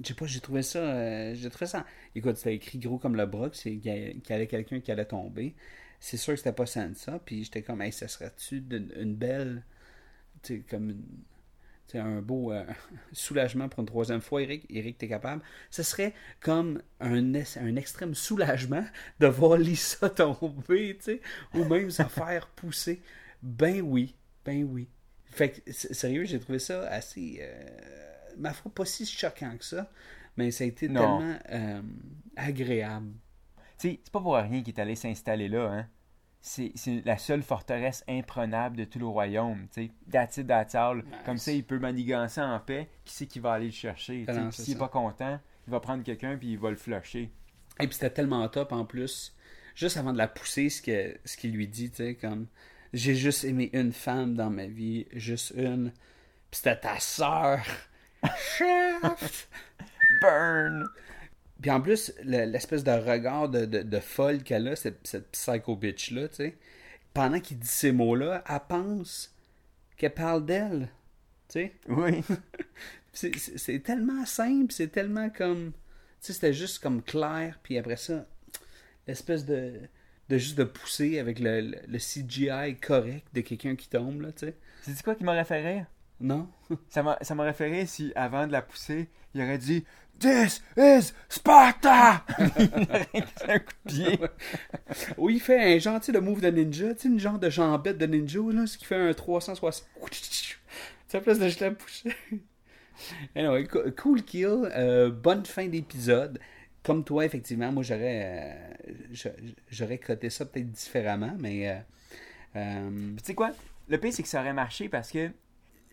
Je 0.02 0.08
sais 0.08 0.14
pas, 0.14 0.26
j'ai 0.26 0.40
trouvé 0.40 0.62
ça. 0.62 0.78
euh, 0.80 1.34
j'ai 1.34 1.48
trouvé 1.50 1.66
ça. 1.66 1.86
Écoute, 2.14 2.36
c'était 2.36 2.54
écrit 2.54 2.78
gros 2.78 2.98
comme 2.98 3.16
le 3.16 3.26
bras, 3.26 3.48
c'est 3.52 3.76
qu'il 3.76 3.86
y 4.28 4.32
avait 4.32 4.46
quelqu'un 4.46 4.80
qui 4.80 4.90
allait 4.92 5.04
tomber. 5.06 5.54
C'est 6.00 6.16
sûr 6.16 6.34
que 6.34 6.38
c'était 6.38 6.52
pas 6.52 6.66
Sansa, 6.66 7.18
puis 7.24 7.42
j'étais 7.44 7.62
comme, 7.62 7.80
hey, 7.82 7.90
ça 7.92 8.06
serait-tu 8.06 8.60
d'une- 8.60 8.92
une 8.96 9.14
belle. 9.14 9.62
Tu 10.42 10.56
sais, 10.58 10.62
comme. 10.68 10.90
une- 10.90 11.04
sais, 11.92 11.98
un 11.98 12.20
beau 12.20 12.52
euh, 12.52 12.64
soulagement 13.12 13.68
pour 13.68 13.80
une 13.80 13.86
troisième 13.86 14.20
fois, 14.20 14.42
Eric. 14.42 14.66
Eric, 14.70 14.98
t'es 14.98 15.08
capable. 15.08 15.42
Ce 15.70 15.82
serait 15.82 16.14
comme 16.40 16.82
un, 17.00 17.34
un 17.34 17.76
extrême 17.76 18.14
soulagement 18.14 18.84
de 19.20 19.26
voir 19.26 19.56
Lisa 19.58 20.08
tomber, 20.10 20.96
tu 20.98 21.04
sais, 21.04 21.20
ou 21.54 21.64
même 21.64 21.90
se 21.90 22.02
faire 22.04 22.48
pousser. 22.48 23.00
Ben 23.42 23.80
oui, 23.82 24.16
ben 24.44 24.64
oui. 24.64 24.88
Fait 25.30 25.50
que, 25.50 25.72
sérieux, 25.72 26.24
j'ai 26.24 26.40
trouvé 26.40 26.58
ça 26.58 26.88
assez. 26.88 27.38
euh, 27.40 27.68
ma 28.38 28.52
foi, 28.52 28.72
pas 28.74 28.84
si 28.84 29.04
choquant 29.06 29.56
que 29.56 29.64
ça, 29.64 29.90
mais 30.36 30.50
ça 30.50 30.64
a 30.64 30.66
été 30.66 30.88
Non. 30.88 31.18
tellement 31.18 31.38
euh, 31.50 31.82
agréable. 32.36 33.12
Tu 33.78 33.90
sais, 33.90 34.00
c'est 34.02 34.12
pas 34.12 34.20
pour 34.20 34.34
rien 34.36 34.62
qu'il 34.62 34.74
est 34.74 34.80
allé 34.80 34.96
s'installer 34.96 35.48
là, 35.48 35.70
hein. 35.70 35.88
C'est 36.40 36.72
la 37.04 37.18
seule 37.18 37.42
forteresse 37.42 38.04
imprenable 38.08 38.76
de 38.76 38.84
tout 38.84 38.98
le 38.98 39.06
royaume, 39.06 39.66
tu 39.72 39.86
sais. 39.86 39.90
That's 40.10 40.36
it, 40.38 40.46
that's 40.46 40.74
all. 40.74 41.02
Comme 41.26 41.36
ça, 41.38 41.52
il 41.52 41.64
peut 41.64 41.78
manigancer 41.78 42.40
en 42.40 42.58
paix. 42.60 42.88
Qui 43.04 43.14
c'est 43.14 43.26
qui 43.26 43.40
va 43.40 43.52
aller 43.54 43.66
le 43.66 43.72
chercher? 43.72 44.24
Ah 44.28 44.50
S'il 44.52 44.70
est 44.70 44.72
ça. 44.74 44.78
pas 44.78 44.88
content, 44.88 45.40
il 45.66 45.70
va 45.70 45.80
prendre 45.80 46.02
quelqu'un 46.04 46.36
puis 46.36 46.52
il 46.52 46.58
va 46.58 46.70
le 46.70 46.76
flusher. 46.76 47.30
Et 47.80 47.86
puis 47.86 47.94
c'était 47.94 48.10
tellement 48.10 48.46
top 48.48 48.72
en 48.72 48.84
plus. 48.84 49.34
Juste 49.74 49.96
avant 49.96 50.12
de 50.12 50.18
la 50.18 50.28
pousser, 50.28 50.70
ce 50.70 50.80
que 50.82 51.16
ce 51.24 51.36
qu'il 51.36 51.52
lui 51.52 51.68
dit, 51.68 51.90
tu 51.90 51.96
sais, 51.98 52.14
comme 52.14 52.46
j'ai 52.92 53.14
juste 53.14 53.44
aimé 53.44 53.70
une 53.72 53.92
femme 53.92 54.34
dans 54.34 54.50
ma 54.50 54.66
vie, 54.66 55.06
juste 55.12 55.52
une. 55.56 55.92
Puis 56.50 56.60
c'était 56.62 56.80
ta 56.80 56.98
sœur. 56.98 57.60
Chef! 58.56 59.48
Burn! 60.22 60.86
Puis 61.60 61.70
en 61.70 61.80
plus, 61.80 62.12
le- 62.24 62.44
l'espèce 62.44 62.84
de 62.84 62.90
regard 62.92 63.48
de, 63.48 63.64
de, 63.64 63.82
de 63.82 64.00
folle 64.00 64.42
qu'elle 64.42 64.68
a, 64.68 64.76
cette, 64.76 65.06
cette 65.06 65.28
psycho 65.32 65.74
bitch-là, 65.76 66.28
tu 66.28 66.36
sais, 66.36 66.56
pendant 67.14 67.40
qu'il 67.40 67.58
dit 67.58 67.66
ces 67.66 67.90
mots-là, 67.92 68.44
elle 68.48 68.60
pense 68.68 69.34
qu'elle 69.96 70.14
parle 70.14 70.46
d'elle. 70.46 70.88
Tu 71.48 71.60
sais? 71.60 71.72
Oui. 71.88 72.22
C'est- 73.12 73.82
tellement 73.82 74.24
simple, 74.26 74.72
c'est 74.72 74.88
tellement 74.88 75.28
comme. 75.30 75.72
Tu 76.20 76.26
sais, 76.26 76.32
c'était 76.34 76.52
juste 76.52 76.80
comme 76.80 77.02
clair, 77.02 77.58
puis 77.62 77.76
après 77.78 77.96
ça, 77.96 78.26
l'espèce 79.08 79.44
de. 79.44 79.72
de 80.28 80.38
juste 80.38 80.56
de 80.58 80.64
pousser 80.64 81.18
avec 81.18 81.40
le, 81.40 81.60
le, 81.62 81.78
le 81.88 81.98
CGI 81.98 82.76
correct 82.80 83.26
de 83.34 83.40
quelqu'un 83.40 83.74
qui 83.74 83.88
tombe, 83.88 84.20
là, 84.20 84.30
tu 84.32 84.46
sais. 84.46 84.54
C'est 84.82 85.02
quoi 85.02 85.14
qui 85.16 85.24
m'aurait 85.24 85.44
fait 85.44 85.60
rire? 85.66 85.86
Non? 86.20 86.48
Ça 86.90 87.02
m'a- 87.02 87.18
ça 87.22 87.34
m'aurait 87.34 87.54
fait 87.54 87.70
rire 87.70 87.88
si, 87.88 88.12
avant 88.14 88.46
de 88.46 88.52
la 88.52 88.62
pousser, 88.62 89.08
il 89.34 89.42
aurait 89.42 89.58
dit 89.58 89.84
This 90.18 90.62
is 90.76 91.12
Sparta! 91.28 92.24
il 92.58 93.22
un 93.48 93.58
coup 93.60 93.72
de 93.86 93.92
pied. 93.92 94.18
Ou 95.16 95.30
il 95.30 95.40
fait 95.40 95.76
un 95.76 96.00
sais, 96.00 96.12
le 96.12 96.20
move 96.20 96.40
de 96.40 96.48
ninja, 96.50 96.94
tu 96.94 97.02
sais, 97.02 97.08
une 97.08 97.20
genre 97.20 97.38
de 97.38 97.48
jambette 97.50 97.98
de 97.98 98.06
ninja, 98.06 98.40
là, 98.52 98.66
ce 98.66 98.76
qui 98.78 98.84
fait 98.84 98.96
un 98.96 99.12
360. 99.12 99.86
Tu 100.10 100.58
sais, 101.06 101.18
à 101.18 101.20
place 101.20 101.38
de 101.38 101.44
juste 101.46 101.60
la 101.60 101.70
pousser. 101.70 102.12
Anyway, 103.36 103.66
co- 103.66 103.90
cool 103.96 104.22
kill, 104.24 104.68
euh, 104.74 105.10
bonne 105.10 105.46
fin 105.46 105.68
d'épisode. 105.68 106.40
Comme 106.82 107.04
toi, 107.04 107.24
effectivement, 107.24 107.70
moi 107.70 107.82
j'aurais 107.82 108.58
euh, 108.88 108.92
j'a- 109.12 109.30
j'aurais 109.70 109.98
coté 109.98 110.30
ça 110.30 110.46
peut-être 110.46 110.70
différemment, 110.72 111.34
mais 111.38 111.68
euh, 111.68 111.78
euh, 112.56 113.10
tu 113.18 113.24
sais 113.24 113.34
quoi? 113.34 113.52
Le 113.88 113.98
pire, 113.98 114.12
c'est 114.12 114.22
que 114.22 114.28
ça 114.28 114.40
aurait 114.40 114.52
marché 114.52 114.88
parce 114.88 115.10
que 115.10 115.30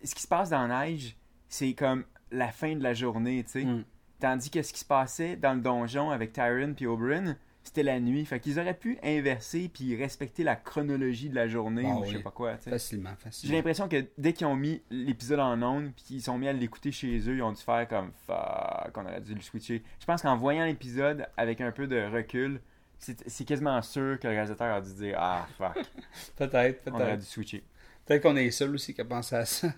ce 0.02 0.14
qui 0.14 0.22
se 0.22 0.28
passe 0.28 0.50
dans 0.50 0.66
la 0.66 0.86
neige, 0.86 1.16
c'est 1.48 1.74
comme 1.74 2.04
la 2.30 2.48
fin 2.50 2.74
de 2.74 2.82
la 2.82 2.94
journée, 2.94 3.44
tu 3.44 3.50
sais. 3.52 3.64
Mm. 3.64 3.84
Tandis 4.20 4.50
que 4.50 4.62
ce 4.62 4.72
qui 4.72 4.80
se 4.80 4.84
passait 4.84 5.36
dans 5.36 5.54
le 5.54 5.60
donjon 5.60 6.10
avec 6.10 6.32
Tyron 6.32 6.72
puis 6.74 6.86
Oberyn, 6.86 7.36
c'était 7.62 7.82
la 7.82 7.98
nuit. 8.00 8.24
Fait 8.24 8.40
qu'ils 8.40 8.58
auraient 8.60 8.72
pu 8.78 8.96
inverser 9.02 9.68
puis 9.72 9.94
respecter 9.96 10.42
la 10.44 10.56
chronologie 10.56 11.28
de 11.28 11.34
la 11.34 11.48
journée 11.48 11.84
Ah 11.86 11.96
ou 11.98 12.04
je 12.06 12.16
sais 12.16 12.22
pas 12.22 12.30
quoi, 12.30 12.56
sais. 12.58 12.70
facilement, 12.70 13.10
J'ai 13.18 13.24
facilement. 13.24 13.56
l'impression 13.56 13.88
que 13.88 14.04
dès 14.16 14.32
qu'ils 14.32 14.46
ont 14.46 14.56
mis 14.56 14.82
l'épisode 14.90 15.40
en 15.40 15.60
ondes 15.62 15.90
puis 15.94 16.04
qu'ils 16.04 16.22
sont 16.22 16.38
mis 16.38 16.48
à 16.48 16.52
l'écouter 16.52 16.92
chez 16.92 17.18
eux, 17.28 17.36
ils 17.36 17.42
ont 17.42 17.52
dû 17.52 17.60
faire 17.60 17.86
comme 17.88 18.12
fuck, 18.26 18.96
on 18.96 19.04
aurait 19.04 19.20
dû 19.20 19.34
le 19.34 19.40
switcher. 19.40 19.82
Je 20.00 20.06
pense 20.06 20.22
qu'en 20.22 20.36
voyant 20.36 20.64
l'épisode 20.64 21.26
avec 21.36 21.60
un 21.60 21.72
peu 21.72 21.86
de 21.86 22.00
recul, 22.10 22.60
c'est 22.98 23.44
quasiment 23.44 23.82
sûr 23.82 24.18
que 24.18 24.26
le 24.28 24.32
réalisateur 24.34 24.74
a 24.74 24.80
dû 24.80 24.94
dire 24.94 25.16
ah 25.18 25.46
fuck, 25.58 25.76
Peut-être, 26.36 26.82
on 26.86 26.94
aurait 26.94 27.04
peut-être. 27.04 27.20
dû 27.20 27.26
switcher. 27.26 27.64
Peut-être 28.06 28.22
qu'on 28.22 28.36
est 28.36 28.50
seul 28.52 28.72
aussi 28.72 28.94
qui 28.94 29.00
a 29.00 29.04
pensé 29.04 29.34
à 29.34 29.44
ça. 29.44 29.68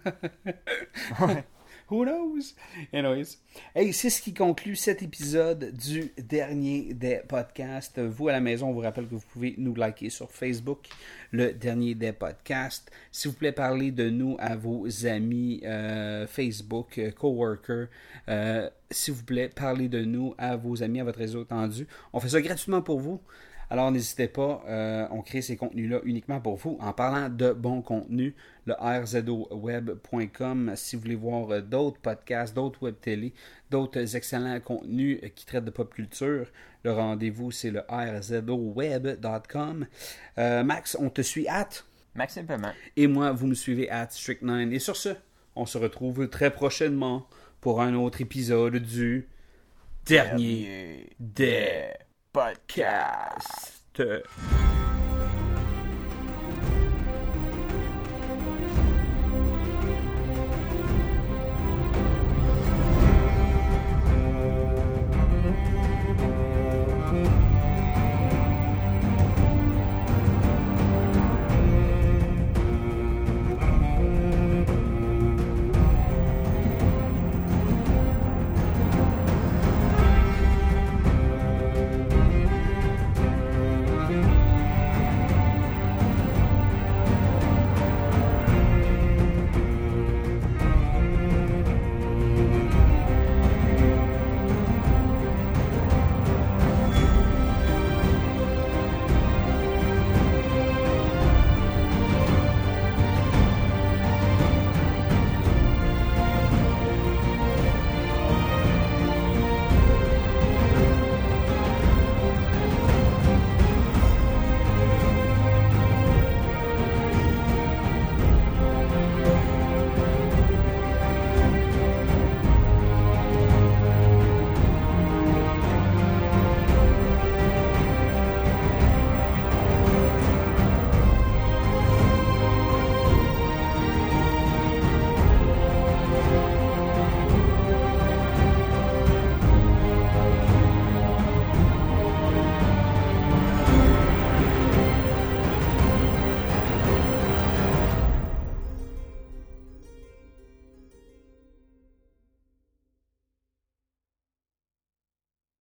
Who 1.91 2.05
knows? 2.05 2.55
Anyways. 2.93 3.39
Hey, 3.75 3.95
c'est 3.95 4.11
ce 4.11 4.21
qui 4.21 4.35
conclut 4.35 4.77
cet 4.77 5.03
épisode 5.03 5.73
du 5.73 6.13
dernier 6.19 6.93
des 6.93 7.21
podcasts. 7.27 7.99
Vous 7.99 8.29
à 8.29 8.33
la 8.33 8.41
maison, 8.41 8.69
on 8.69 8.73
vous 8.75 8.81
rappelle 8.81 9.07
que 9.07 9.15
vous 9.15 9.25
pouvez 9.33 9.55
nous 9.57 9.75
liker 9.75 10.11
sur 10.11 10.31
Facebook, 10.31 10.87
le 11.31 11.55
dernier 11.55 11.95
des 11.95 12.13
podcasts. 12.13 12.91
S'il 13.11 13.31
vous 13.31 13.39
plaît, 13.39 13.53
parlez 13.53 13.91
de 13.91 14.11
nous 14.11 14.37
à 14.39 14.55
vos 14.55 15.07
amis 15.07 15.63
euh, 15.65 16.27
Facebook, 16.27 16.99
euh, 16.99 17.11
coworkers. 17.11 17.89
Euh, 18.29 18.69
S'il 18.91 19.15
vous 19.15 19.25
plaît, 19.25 19.49
parlez 19.49 19.89
de 19.89 20.05
nous 20.05 20.35
à 20.37 20.57
vos 20.57 20.83
amis, 20.83 21.01
à 21.01 21.05
votre 21.05 21.19
réseau 21.19 21.43
étendu. 21.43 21.87
On 22.13 22.21
fait 22.21 22.29
ça 22.29 22.43
gratuitement 22.43 22.83
pour 22.83 23.01
vous. 23.01 23.19
Alors 23.71 23.91
n'hésitez 23.93 24.29
pas, 24.29 24.63
euh, 24.67 25.07
on 25.11 25.21
crée 25.21 25.43
ces 25.43 25.57
contenus-là 25.57 26.01
uniquement 26.05 26.41
pour 26.41 26.57
vous. 26.57 26.79
En 26.81 26.93
parlant 26.95 27.29
de 27.29 27.53
bon 27.53 27.83
contenu, 27.83 28.35
le 28.65 28.75
rzoweb.com, 28.79 30.73
si 30.75 30.97
vous 30.97 31.03
voulez 31.03 31.15
voir 31.15 31.51
euh, 31.51 31.61
d'autres 31.61 31.99
podcasts, 31.99 32.55
d'autres 32.55 32.83
web 32.83 32.95
télé, 33.01 33.35
d'autres 33.71 34.17
excellents 34.17 34.59
contenus 34.61 35.21
euh, 35.23 35.29
qui 35.29 35.45
traitent 35.45 35.67
de 35.67 35.71
pop 35.71 35.93
culture, 35.93 36.47
le 36.83 36.93
rendez-vous 36.93 37.51
c'est 37.51 37.71
le 37.71 37.83
rzoweb.com. 37.89 39.87
Euh, 40.39 40.65
Max, 40.65 40.97
on 40.99 41.11
te 41.11 41.21
suit 41.21 41.47
at? 41.49 41.69
Maxime 42.15 42.47
Paiement. 42.47 42.73
et 42.97 43.07
moi, 43.07 43.33
vous 43.33 43.47
me 43.47 43.55
suivez 43.55 43.91
at 43.91 44.07
Strict9. 44.07 44.73
Et 44.73 44.79
sur 44.79 44.97
ce, 44.97 45.11
on 45.55 45.67
se 45.67 45.77
retrouve 45.77 46.29
très 46.29 46.51
prochainement 46.51 47.29
pour 47.61 47.83
un 47.83 47.95
autre 47.95 48.23
épisode 48.23 48.77
du 48.77 49.29
dernier 50.07 51.11
des 51.21 51.91
Podcast. 52.35 53.79
podcasts. 53.95 54.88